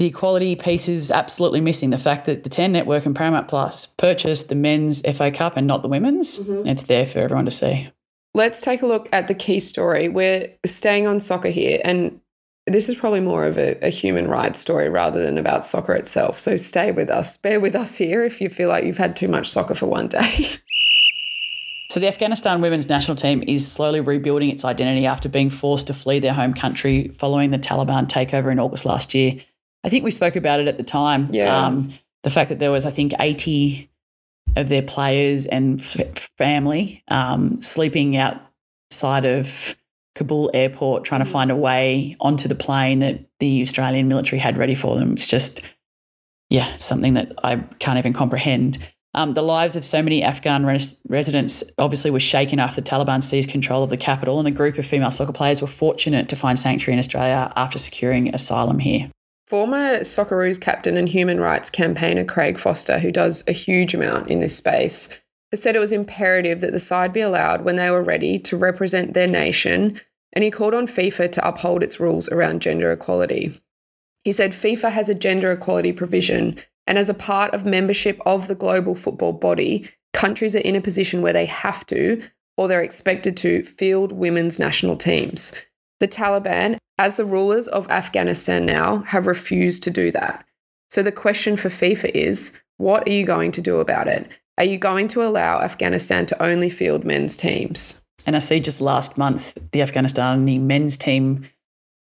the 0.00 0.06
equality 0.06 0.56
piece 0.56 0.88
is 0.88 1.10
absolutely 1.10 1.60
missing. 1.60 1.90
The 1.90 1.98
fact 1.98 2.24
that 2.24 2.42
the 2.42 2.48
Ten 2.48 2.72
Network 2.72 3.04
and 3.04 3.14
Paramount 3.14 3.48
Plus 3.48 3.86
purchased 3.86 4.48
the 4.48 4.54
men's 4.54 5.02
FA 5.02 5.30
Cup 5.30 5.58
and 5.58 5.66
not 5.66 5.82
the 5.82 5.88
women's, 5.88 6.38
mm-hmm. 6.38 6.66
it's 6.66 6.84
there 6.84 7.04
for 7.04 7.18
everyone 7.18 7.44
to 7.44 7.50
see. 7.50 7.90
Let's 8.32 8.62
take 8.62 8.80
a 8.80 8.86
look 8.86 9.10
at 9.12 9.28
the 9.28 9.34
key 9.34 9.60
story. 9.60 10.08
We're 10.08 10.48
staying 10.64 11.06
on 11.06 11.20
soccer 11.20 11.50
here, 11.50 11.82
and 11.84 12.18
this 12.66 12.88
is 12.88 12.94
probably 12.94 13.20
more 13.20 13.44
of 13.44 13.58
a, 13.58 13.76
a, 13.84 13.90
human 13.90 14.26
rights 14.26 14.58
story 14.58 14.88
rather 14.88 15.22
than 15.22 15.36
about 15.36 15.66
soccer 15.66 15.92
itself. 15.92 16.38
So 16.38 16.56
stay 16.56 16.92
with 16.92 17.10
us. 17.10 17.36
Bear 17.36 17.60
with 17.60 17.76
us 17.76 17.98
here 17.98 18.24
if 18.24 18.40
you 18.40 18.48
feel 18.48 18.70
like 18.70 18.84
you've 18.84 18.96
had 18.96 19.16
too 19.16 19.28
much 19.28 19.50
soccer 19.50 19.74
for 19.74 19.86
one 19.86 20.08
day. 20.08 20.46
So, 21.90 21.98
the 21.98 22.06
Afghanistan 22.06 22.60
women's 22.60 22.88
national 22.88 23.16
team 23.16 23.42
is 23.48 23.70
slowly 23.70 23.98
rebuilding 23.98 24.48
its 24.48 24.64
identity 24.64 25.06
after 25.06 25.28
being 25.28 25.50
forced 25.50 25.88
to 25.88 25.92
flee 25.92 26.20
their 26.20 26.34
home 26.34 26.54
country 26.54 27.08
following 27.08 27.50
the 27.50 27.58
Taliban 27.58 28.08
takeover 28.08 28.52
in 28.52 28.60
August 28.60 28.84
last 28.84 29.12
year. 29.12 29.40
I 29.84 29.88
think 29.88 30.04
we 30.04 30.10
spoke 30.10 30.36
about 30.36 30.60
it 30.60 30.68
at 30.68 30.76
the 30.76 30.82
time. 30.82 31.28
Yeah. 31.32 31.66
Um, 31.66 31.92
the 32.22 32.30
fact 32.30 32.50
that 32.50 32.58
there 32.58 32.70
was, 32.70 32.84
I 32.84 32.90
think, 32.90 33.12
80 33.18 33.90
of 34.56 34.68
their 34.68 34.82
players 34.82 35.46
and 35.46 35.80
f- 35.80 36.30
family 36.36 37.02
um, 37.08 37.62
sleeping 37.62 38.16
outside 38.16 39.24
of 39.24 39.76
Kabul 40.14 40.50
airport 40.52 41.04
trying 41.04 41.22
to 41.22 41.26
mm. 41.26 41.32
find 41.32 41.50
a 41.50 41.56
way 41.56 42.16
onto 42.20 42.48
the 42.48 42.54
plane 42.54 42.98
that 42.98 43.24
the 43.38 43.62
Australian 43.62 44.08
military 44.08 44.38
had 44.38 44.58
ready 44.58 44.74
for 44.74 44.96
them. 44.96 45.12
It's 45.12 45.26
just, 45.26 45.62
yeah, 46.48 46.76
something 46.76 47.14
that 47.14 47.32
I 47.42 47.56
can't 47.78 47.98
even 47.98 48.12
comprehend. 48.12 48.78
Um, 49.14 49.34
the 49.34 49.42
lives 49.42 49.74
of 49.76 49.84
so 49.84 50.02
many 50.02 50.22
Afghan 50.22 50.64
res- 50.66 51.00
residents 51.08 51.64
obviously 51.78 52.10
were 52.10 52.20
shaken 52.20 52.58
after 52.60 52.80
the 52.80 52.88
Taliban 52.88 53.22
seized 53.22 53.50
control 53.50 53.82
of 53.82 53.90
the 53.90 53.96
capital, 53.96 54.38
and 54.38 54.46
the 54.46 54.52
group 54.52 54.78
of 54.78 54.86
female 54.86 55.10
soccer 55.10 55.32
players 55.32 55.60
were 55.60 55.68
fortunate 55.68 56.28
to 56.28 56.36
find 56.36 56.58
sanctuary 56.58 56.92
in 56.92 56.98
Australia 56.98 57.52
after 57.56 57.78
securing 57.78 58.32
asylum 58.34 58.78
here. 58.78 59.10
Former 59.50 59.98
Socceroos 60.04 60.60
captain 60.60 60.96
and 60.96 61.08
human 61.08 61.40
rights 61.40 61.70
campaigner 61.70 62.24
Craig 62.24 62.56
Foster, 62.56 63.00
who 63.00 63.10
does 63.10 63.42
a 63.48 63.52
huge 63.52 63.94
amount 63.94 64.30
in 64.30 64.38
this 64.38 64.56
space, 64.56 65.08
has 65.50 65.60
said 65.60 65.74
it 65.74 65.80
was 65.80 65.90
imperative 65.90 66.60
that 66.60 66.70
the 66.70 66.78
side 66.78 67.12
be 67.12 67.20
allowed 67.20 67.64
when 67.64 67.74
they 67.74 67.90
were 67.90 68.00
ready 68.00 68.38
to 68.38 68.56
represent 68.56 69.12
their 69.12 69.26
nation, 69.26 70.00
and 70.32 70.44
he 70.44 70.52
called 70.52 70.72
on 70.72 70.86
FIFA 70.86 71.32
to 71.32 71.48
uphold 71.48 71.82
its 71.82 71.98
rules 71.98 72.28
around 72.28 72.62
gender 72.62 72.92
equality. 72.92 73.60
He 74.22 74.30
said 74.30 74.52
FIFA 74.52 74.92
has 74.92 75.08
a 75.08 75.16
gender 75.16 75.50
equality 75.50 75.92
provision, 75.92 76.56
and 76.86 76.96
as 76.96 77.08
a 77.08 77.12
part 77.12 77.52
of 77.52 77.66
membership 77.66 78.20
of 78.24 78.46
the 78.46 78.54
global 78.54 78.94
football 78.94 79.32
body, 79.32 79.90
countries 80.12 80.54
are 80.54 80.60
in 80.60 80.76
a 80.76 80.80
position 80.80 81.22
where 81.22 81.32
they 81.32 81.46
have 81.46 81.84
to, 81.86 82.22
or 82.56 82.68
they're 82.68 82.84
expected 82.84 83.36
to, 83.38 83.64
field 83.64 84.12
women's 84.12 84.60
national 84.60 84.96
teams. 84.96 85.60
The 86.00 86.08
Taliban, 86.08 86.78
as 86.98 87.16
the 87.16 87.24
rulers 87.24 87.68
of 87.68 87.88
Afghanistan 87.90 88.66
now, 88.66 88.98
have 88.98 89.26
refused 89.26 89.82
to 89.84 89.90
do 89.90 90.10
that. 90.12 90.44
So 90.90 91.02
the 91.02 91.12
question 91.12 91.56
for 91.56 91.68
FIFA 91.68 92.10
is 92.14 92.58
what 92.78 93.06
are 93.06 93.12
you 93.12 93.24
going 93.24 93.52
to 93.52 93.60
do 93.60 93.78
about 93.78 94.08
it? 94.08 94.28
Are 94.58 94.64
you 94.64 94.78
going 94.78 95.08
to 95.08 95.22
allow 95.22 95.60
Afghanistan 95.60 96.26
to 96.26 96.42
only 96.42 96.70
field 96.70 97.04
men's 97.04 97.36
teams? 97.36 98.02
And 98.26 98.36
I 98.36 98.40
see 98.40 98.60
just 98.60 98.80
last 98.80 99.16
month, 99.16 99.54
the 99.72 99.80
Afghanistani 99.80 100.60
men's 100.60 100.96
team 100.96 101.48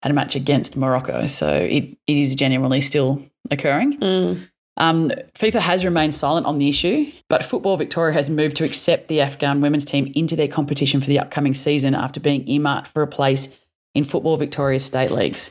had 0.03 0.11
a 0.11 0.15
match 0.15 0.35
against 0.35 0.77
Morocco. 0.77 1.27
So 1.27 1.53
it, 1.53 1.97
it 2.07 2.17
is 2.17 2.35
genuinely 2.35 2.81
still 2.81 3.23
occurring. 3.51 3.99
Mm. 3.99 4.49
Um, 4.77 5.11
FIFA 5.35 5.61
has 5.61 5.85
remained 5.85 6.15
silent 6.15 6.47
on 6.47 6.59
the 6.59 6.69
issue, 6.69 7.13
but 7.29 7.43
Football 7.43 7.77
Victoria 7.77 8.15
has 8.15 8.31
moved 8.31 8.57
to 8.57 8.65
accept 8.65 9.09
the 9.09 9.21
Afghan 9.21 9.61
women's 9.61 9.85
team 9.85 10.11
into 10.15 10.37
their 10.37 10.49
competition 10.49 11.01
for 11.01 11.07
the 11.07 11.19
upcoming 11.19 11.55
season 11.55 11.95
after 11.95 12.19
being 12.19 12.49
earmarked 12.49 12.89
for 12.89 13.03
a 13.03 13.07
place 13.07 13.59
in 13.95 14.05
Football 14.05 14.37
Victoria's 14.37 14.85
state 14.85 15.11
leagues. 15.11 15.51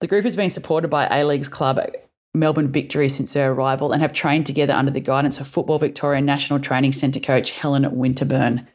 The 0.00 0.06
group 0.06 0.24
has 0.24 0.36
been 0.36 0.50
supported 0.50 0.88
by 0.88 1.06
A 1.06 1.24
League's 1.24 1.48
club 1.48 1.80
Melbourne 2.34 2.70
Victory 2.70 3.08
since 3.08 3.32
their 3.32 3.52
arrival 3.52 3.92
and 3.92 4.02
have 4.02 4.12
trained 4.12 4.46
together 4.46 4.72
under 4.72 4.90
the 4.90 5.00
guidance 5.00 5.40
of 5.40 5.48
Football 5.48 5.78
Victoria 5.78 6.20
National 6.20 6.60
Training 6.60 6.92
Centre 6.92 7.20
coach 7.20 7.50
Helen 7.50 7.84
Winterburn. 7.84 8.66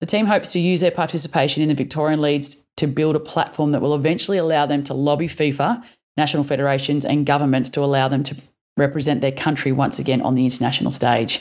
The 0.00 0.06
team 0.06 0.26
hopes 0.26 0.52
to 0.52 0.60
use 0.60 0.80
their 0.80 0.90
participation 0.90 1.62
in 1.62 1.68
the 1.68 1.74
Victorian 1.74 2.20
Leagues 2.20 2.64
to 2.76 2.86
build 2.86 3.16
a 3.16 3.20
platform 3.20 3.72
that 3.72 3.80
will 3.80 3.94
eventually 3.94 4.38
allow 4.38 4.66
them 4.66 4.82
to 4.84 4.94
lobby 4.94 5.28
FIFA, 5.28 5.84
national 6.16 6.44
federations, 6.44 7.04
and 7.04 7.26
governments 7.26 7.70
to 7.70 7.82
allow 7.82 8.08
them 8.08 8.22
to 8.24 8.36
represent 8.76 9.20
their 9.20 9.32
country 9.32 9.72
once 9.72 9.98
again 9.98 10.20
on 10.20 10.34
the 10.34 10.44
international 10.44 10.90
stage. 10.90 11.40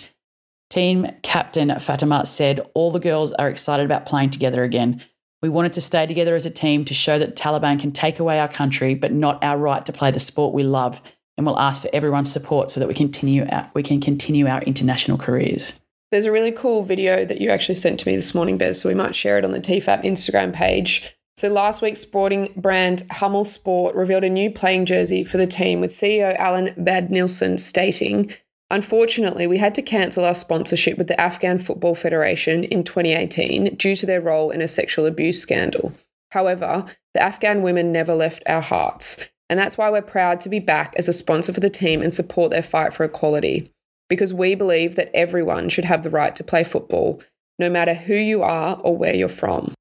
Team 0.70 1.08
captain 1.24 1.78
Fatima 1.80 2.26
said, 2.26 2.60
All 2.74 2.92
the 2.92 3.00
girls 3.00 3.32
are 3.34 3.50
excited 3.50 3.86
about 3.86 4.06
playing 4.06 4.32
together 4.32 4.64
again. 4.64 5.02
We 5.44 5.50
wanted 5.50 5.74
to 5.74 5.82
stay 5.82 6.08
together 6.08 6.36
as 6.36 6.46
a 6.46 6.50
team 6.50 6.86
to 6.86 6.94
show 6.94 7.20
that 7.20 7.36
Taliban 7.36 7.78
can 7.78 7.92
take 7.92 8.18
away 8.18 8.40
our 8.40 8.48
country, 8.48 8.96
but 8.96 9.12
not 9.12 9.44
our 9.44 9.58
right 9.58 9.86
to 9.86 9.92
play 9.92 10.10
the 10.10 10.20
sport 10.22 10.54
we 10.54 10.64
love. 10.64 11.02
And 11.38 11.46
we'll 11.46 11.60
ask 11.60 11.82
for 11.82 11.90
everyone's 11.92 12.32
support 12.32 12.72
so 12.72 12.80
that 12.80 12.88
we 12.88 12.94
continue 12.94 13.46
our, 13.50 13.70
we 13.74 13.84
can 13.84 14.00
continue 14.00 14.48
our 14.48 14.62
international 14.62 15.18
careers. 15.18 15.82
There's 16.12 16.24
a 16.24 16.32
really 16.32 16.54
cool 16.54 16.82
video 16.82 17.26
that 17.26 17.42
you 17.42 17.50
actually 17.50 17.76
sent 17.76 18.00
to 18.00 18.08
me 18.08 18.16
this 18.16 18.34
morning, 18.34 18.58
Bez, 18.58 18.80
so 18.80 18.88
we 18.88 18.96
might 18.96 19.16
share 19.16 19.38
it 19.38 19.44
on 19.44 19.52
the 19.52 19.60
TFAP 19.60 20.06
Instagram 20.06 20.54
page. 20.54 21.14
So 21.36 21.50
last 21.50 21.82
week, 21.82 21.98
sporting 21.98 22.54
brand 22.56 23.04
Hummel 23.12 23.44
Sport 23.44 23.96
revealed 23.96 24.24
a 24.24 24.30
new 24.30 24.50
playing 24.50 24.86
jersey 24.86 25.26
for 25.26 25.36
the 25.36 25.48
team 25.48 25.82
with 25.82 25.92
CEO 25.92 26.38
Allan 26.38 26.74
Vad 26.78 27.10
Nielsen 27.10 27.58
stating, 27.58 28.32
Unfortunately, 28.74 29.46
we 29.46 29.60
had 29.60 29.76
to 29.76 29.84
cancel 29.84 30.26
our 30.26 30.34
sponsorship 30.34 30.98
with 30.98 31.08
the 31.08 31.22
Afghan 31.22 31.60
Football 31.60 31.94
Federation 31.94 32.64
in 32.64 32.84
2018 32.84 33.76
due 33.76 33.96
to 33.96 34.08
their 34.08 34.20
role 34.20 34.50
in 34.50 34.64
a 34.64 34.68
sexual 34.68 35.06
abuse 35.06 35.40
scandal. 35.40 35.94
However, 36.32 36.84
the 37.14 37.22
Afghan 37.22 37.62
women 37.62 37.92
never 37.92 38.16
left 38.16 38.42
our 38.48 38.64
hearts, 38.64 39.30
and 39.48 39.60
that's 39.60 39.78
why 39.78 39.92
we're 39.92 40.02
proud 40.02 40.42
to 40.42 40.50
be 40.50 40.58
back 40.58 40.96
as 40.98 41.08
a 41.08 41.14
sponsor 41.14 41.54
for 41.54 41.60
the 41.60 41.70
team 41.70 42.02
and 42.02 42.16
support 42.16 42.50
their 42.50 42.64
fight 42.64 42.96
for 42.96 43.04
equality. 43.04 43.72
Because 44.10 44.34
we 44.34 44.56
believe 44.56 44.96
that 44.96 45.12
everyone 45.14 45.70
should 45.70 45.86
have 45.86 46.02
the 46.02 46.10
right 46.10 46.36
to 46.36 46.44
play 46.44 46.64
football, 46.64 47.22
no 47.60 47.70
matter 47.70 47.94
who 47.94 48.16
you 48.16 48.42
are 48.42 48.82
or 48.84 48.98
where 48.98 49.14
you're 49.14 49.30
from. 49.30 49.76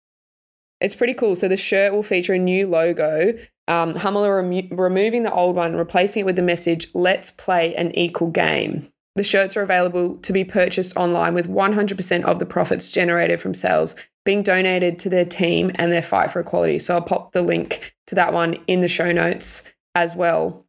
It's 0.83 0.95
pretty 0.95 1.14
cool. 1.14 1.37
So 1.37 1.49
the 1.49 1.57
shirt 1.57 1.92
will 1.92 2.03
feature 2.03 2.35
a 2.35 2.38
new 2.38 2.66
logo. 2.66 3.35
Um, 3.68 3.95
Hummel 3.95 4.25
are 4.25 4.42
remo- 4.42 4.68
removing 4.71 5.23
the 5.23 5.33
old 5.33 5.57
one, 5.57 5.77
replacing 5.77 6.23
it 6.23 6.27
with 6.27 6.37
the 6.37 6.42
message, 6.42 6.88
let's 6.95 7.31
play 7.31 7.75
an 7.77 7.97
equal 7.97 8.31
game. 8.31 8.88
The 9.14 9.25
shirts 9.25 9.57
are 9.57 9.62
available 9.62 10.16
to 10.16 10.33
be 10.33 10.42
purchased 10.42 10.97
online 10.97 11.35
with 11.35 11.49
100% 11.49 12.25
of 12.25 12.38
the 12.38 12.47
profits 12.47 12.90
generated 12.90 13.40
from 13.40 13.55
sales 13.55 13.95
being 14.25 14.42
donated 14.42 14.99
to 15.01 15.09
their 15.09 15.25
team 15.25 15.71
and 15.75 15.92
their 15.92 16.03
fight 16.03 16.31
for 16.31 16.40
equality. 16.40 16.79
So 16.79 16.95
I'll 16.95 17.03
pop 17.03 17.33
the 17.33 17.42
link 17.42 17.95
to 18.07 18.14
that 18.14 18.33
one 18.33 18.55
in 18.66 18.81
the 18.81 18.88
show 18.88 19.12
notes 19.12 19.73
as 19.95 20.14
well. 20.14 20.64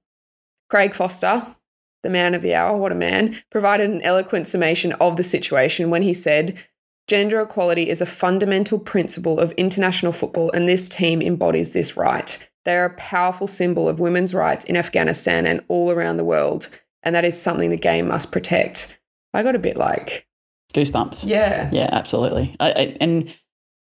Craig 0.69 0.93
Foster, 0.93 1.55
the 2.01 2.09
man 2.09 2.33
of 2.33 2.41
the 2.41 2.55
hour, 2.55 2.75
what 2.75 2.91
a 2.91 2.95
man, 2.95 3.39
provided 3.51 3.89
an 3.89 4.01
eloquent 4.01 4.47
summation 4.47 4.91
of 4.93 5.17
the 5.17 5.23
situation 5.23 5.89
when 5.89 6.01
he 6.01 6.13
said, 6.13 6.57
Gender 7.07 7.41
equality 7.41 7.89
is 7.89 8.01
a 8.01 8.05
fundamental 8.05 8.79
principle 8.79 9.39
of 9.39 9.51
international 9.53 10.13
football, 10.13 10.51
and 10.51 10.67
this 10.67 10.87
team 10.87 11.21
embodies 11.21 11.71
this 11.71 11.97
right. 11.97 12.49
They 12.63 12.77
are 12.77 12.85
a 12.85 12.93
powerful 12.95 13.47
symbol 13.47 13.89
of 13.89 13.99
women's 13.99 14.33
rights 14.33 14.63
in 14.63 14.77
Afghanistan 14.77 15.45
and 15.45 15.61
all 15.67 15.91
around 15.91 16.15
the 16.15 16.23
world, 16.23 16.69
and 17.03 17.13
that 17.13 17.25
is 17.25 17.39
something 17.39 17.69
the 17.69 17.77
game 17.77 18.07
must 18.07 18.31
protect. 18.31 18.99
I 19.33 19.43
got 19.43 19.55
a 19.55 19.59
bit 19.59 19.75
like 19.75 20.27
goosebumps. 20.73 21.27
Yeah. 21.27 21.69
Yeah, 21.73 21.89
absolutely. 21.91 22.55
I, 22.59 22.71
I, 22.71 22.97
and 23.01 23.35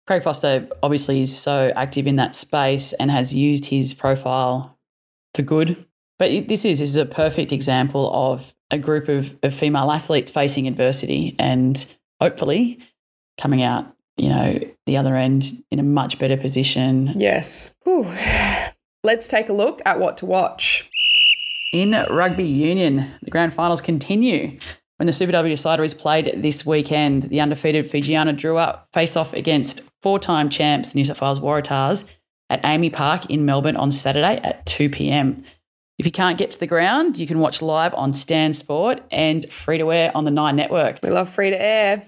Craig 0.06 0.22
Foster 0.22 0.68
obviously 0.82 1.22
is 1.22 1.36
so 1.36 1.72
active 1.74 2.06
in 2.06 2.16
that 2.16 2.34
space 2.34 2.92
and 2.94 3.10
has 3.10 3.34
used 3.34 3.66
his 3.66 3.94
profile 3.94 4.78
for 5.34 5.42
good. 5.42 5.84
But 6.18 6.48
this 6.48 6.64
is, 6.64 6.78
this 6.78 6.88
is 6.90 6.96
a 6.96 7.06
perfect 7.06 7.52
example 7.52 8.10
of 8.12 8.54
a 8.70 8.78
group 8.78 9.08
of, 9.08 9.36
of 9.42 9.54
female 9.54 9.90
athletes 9.90 10.30
facing 10.30 10.66
adversity 10.66 11.34
and 11.38 11.94
hopefully 12.20 12.80
coming 13.38 13.62
out, 13.62 13.86
you 14.16 14.28
know, 14.28 14.58
the 14.86 14.96
other 14.96 15.14
end 15.16 15.52
in 15.70 15.78
a 15.78 15.82
much 15.82 16.18
better 16.18 16.36
position. 16.36 17.12
Yes. 17.16 17.74
Whew. 17.84 18.04
Let's 19.04 19.28
take 19.28 19.48
a 19.48 19.52
look 19.52 19.80
at 19.84 20.00
what 20.00 20.16
to 20.18 20.26
watch. 20.26 20.90
In 21.72 21.92
rugby 22.10 22.44
union, 22.44 23.10
the 23.22 23.30
grand 23.30 23.54
finals 23.54 23.80
continue. 23.80 24.58
When 24.96 25.06
the 25.06 25.12
Super 25.12 25.32
W 25.32 25.54
decider 25.54 25.84
is 25.84 25.92
played 25.92 26.42
this 26.42 26.64
weekend, 26.64 27.24
the 27.24 27.40
undefeated 27.40 27.84
Fijiana 27.84 28.34
Drua 28.34 28.80
face 28.92 29.16
off 29.16 29.34
against 29.34 29.82
four 30.02 30.18
time 30.18 30.48
champs 30.48 30.94
New 30.94 31.04
South 31.04 31.20
Wales 31.20 31.40
Waratahs 31.40 32.10
at 32.48 32.62
AAMI 32.62 32.92
Park 32.92 33.26
in 33.26 33.44
Melbourne 33.44 33.76
on 33.76 33.90
Saturday 33.90 34.40
at 34.42 34.64
2 34.66 34.88
pm. 34.88 35.44
If 35.98 36.06
you 36.06 36.12
can't 36.12 36.38
get 36.38 36.50
to 36.52 36.60
the 36.60 36.66
ground, 36.66 37.18
you 37.18 37.26
can 37.26 37.38
watch 37.38 37.62
live 37.62 37.94
on 37.94 38.12
Stan 38.12 38.52
Sport 38.52 39.02
and 39.10 39.50
free 39.50 39.78
to 39.78 39.92
air 39.92 40.12
on 40.14 40.24
the 40.24 40.30
Nine 40.30 40.56
Network. 40.56 41.00
We 41.02 41.10
love 41.10 41.28
free 41.28 41.50
to 41.50 41.60
air. 41.60 42.02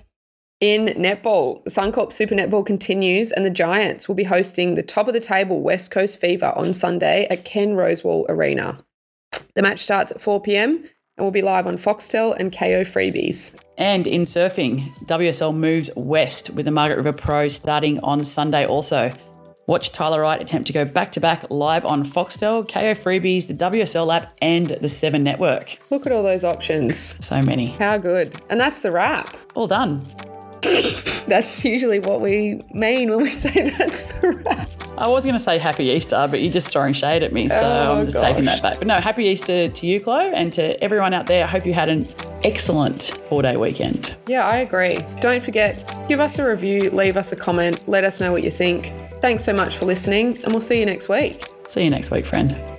In 0.60 0.86
netball, 0.86 1.62
the 1.62 1.70
Suncorp 1.70 2.12
Super 2.12 2.34
Netball 2.34 2.66
continues, 2.66 3.30
and 3.30 3.44
the 3.44 3.50
Giants 3.50 4.08
will 4.08 4.16
be 4.16 4.24
hosting 4.24 4.74
the 4.74 4.82
top 4.82 5.06
of 5.06 5.14
the 5.14 5.20
table 5.20 5.62
West 5.62 5.92
Coast 5.92 6.20
Fever 6.20 6.52
on 6.56 6.72
Sunday 6.72 7.28
at 7.30 7.44
Ken 7.44 7.76
Rosewall 7.76 8.24
Arena. 8.28 8.84
The 9.54 9.62
match 9.62 9.78
starts 9.78 10.10
at 10.10 10.20
4 10.20 10.42
pm, 10.42 10.78
and 10.78 11.24
we'll 11.24 11.30
be 11.30 11.42
live 11.42 11.68
on 11.68 11.76
Foxtel 11.76 12.36
and 12.36 12.50
Kayo 12.50 12.80
Freebies. 12.80 13.56
And 13.76 14.08
in 14.08 14.22
surfing, 14.22 14.92
WSL 15.06 15.54
moves 15.54 15.90
west 15.94 16.50
with 16.50 16.64
the 16.64 16.72
Margaret 16.72 16.96
River 16.96 17.12
Pro 17.12 17.46
starting 17.46 18.00
on 18.00 18.24
Sunday 18.24 18.66
also. 18.66 19.12
Watch 19.68 19.92
Tyler 19.92 20.22
Wright 20.22 20.40
attempt 20.40 20.66
to 20.68 20.72
go 20.72 20.84
back 20.84 21.12
to 21.12 21.20
back 21.20 21.48
live 21.50 21.84
on 21.84 22.02
Foxtel, 22.02 22.68
Kayo 22.68 22.98
Freebies, 22.98 23.46
the 23.46 23.54
WSL 23.54 24.12
app, 24.12 24.34
and 24.42 24.66
the 24.66 24.88
Seven 24.88 25.22
Network. 25.22 25.76
Look 25.90 26.04
at 26.04 26.10
all 26.10 26.24
those 26.24 26.42
options. 26.42 27.24
So 27.24 27.40
many. 27.42 27.66
How 27.66 27.96
good. 27.96 28.34
And 28.50 28.58
that's 28.58 28.80
the 28.80 28.90
wrap. 28.90 29.36
All 29.54 29.68
done. 29.68 30.02
That's 31.28 31.64
usually 31.64 32.00
what 32.00 32.20
we 32.20 32.60
mean 32.72 33.10
when 33.10 33.18
we 33.18 33.30
say 33.44 33.68
that's 33.70 34.12
the 34.14 34.32
wrap. 34.32 34.68
I 34.96 35.06
was 35.06 35.24
going 35.24 35.34
to 35.34 35.38
say 35.38 35.58
Happy 35.58 35.84
Easter, 35.84 36.26
but 36.28 36.40
you're 36.40 36.50
just 36.50 36.68
throwing 36.68 36.92
shade 36.94 37.22
at 37.22 37.32
me, 37.32 37.48
so 37.48 37.60
Oh, 37.62 37.98
I'm 37.98 38.04
just 38.06 38.18
taking 38.18 38.46
that 38.46 38.62
back. 38.62 38.78
But 38.78 38.86
no, 38.86 38.94
Happy 38.94 39.24
Easter 39.24 39.68
to 39.68 39.86
you, 39.86 40.00
Chloe, 40.00 40.32
and 40.34 40.52
to 40.54 40.82
everyone 40.82 41.12
out 41.14 41.26
there. 41.26 41.44
I 41.44 41.46
hope 41.46 41.66
you 41.66 41.74
had 41.74 41.88
an 41.88 42.06
excellent 42.44 43.20
four 43.28 43.42
day 43.42 43.56
weekend. 43.56 44.16
Yeah, 44.26 44.46
I 44.46 44.58
agree. 44.58 44.98
Don't 45.20 45.42
forget, 45.44 45.94
give 46.08 46.18
us 46.18 46.38
a 46.38 46.48
review, 46.48 46.90
leave 46.90 47.16
us 47.16 47.30
a 47.32 47.36
comment, 47.36 47.86
let 47.86 48.04
us 48.04 48.20
know 48.20 48.32
what 48.32 48.42
you 48.42 48.50
think. 48.50 48.94
Thanks 49.20 49.44
so 49.44 49.52
much 49.52 49.76
for 49.76 49.84
listening, 49.84 50.38
and 50.42 50.52
we'll 50.52 50.60
see 50.60 50.80
you 50.80 50.86
next 50.86 51.08
week. 51.08 51.44
See 51.66 51.84
you 51.84 51.90
next 51.90 52.10
week, 52.10 52.24
friend. 52.24 52.77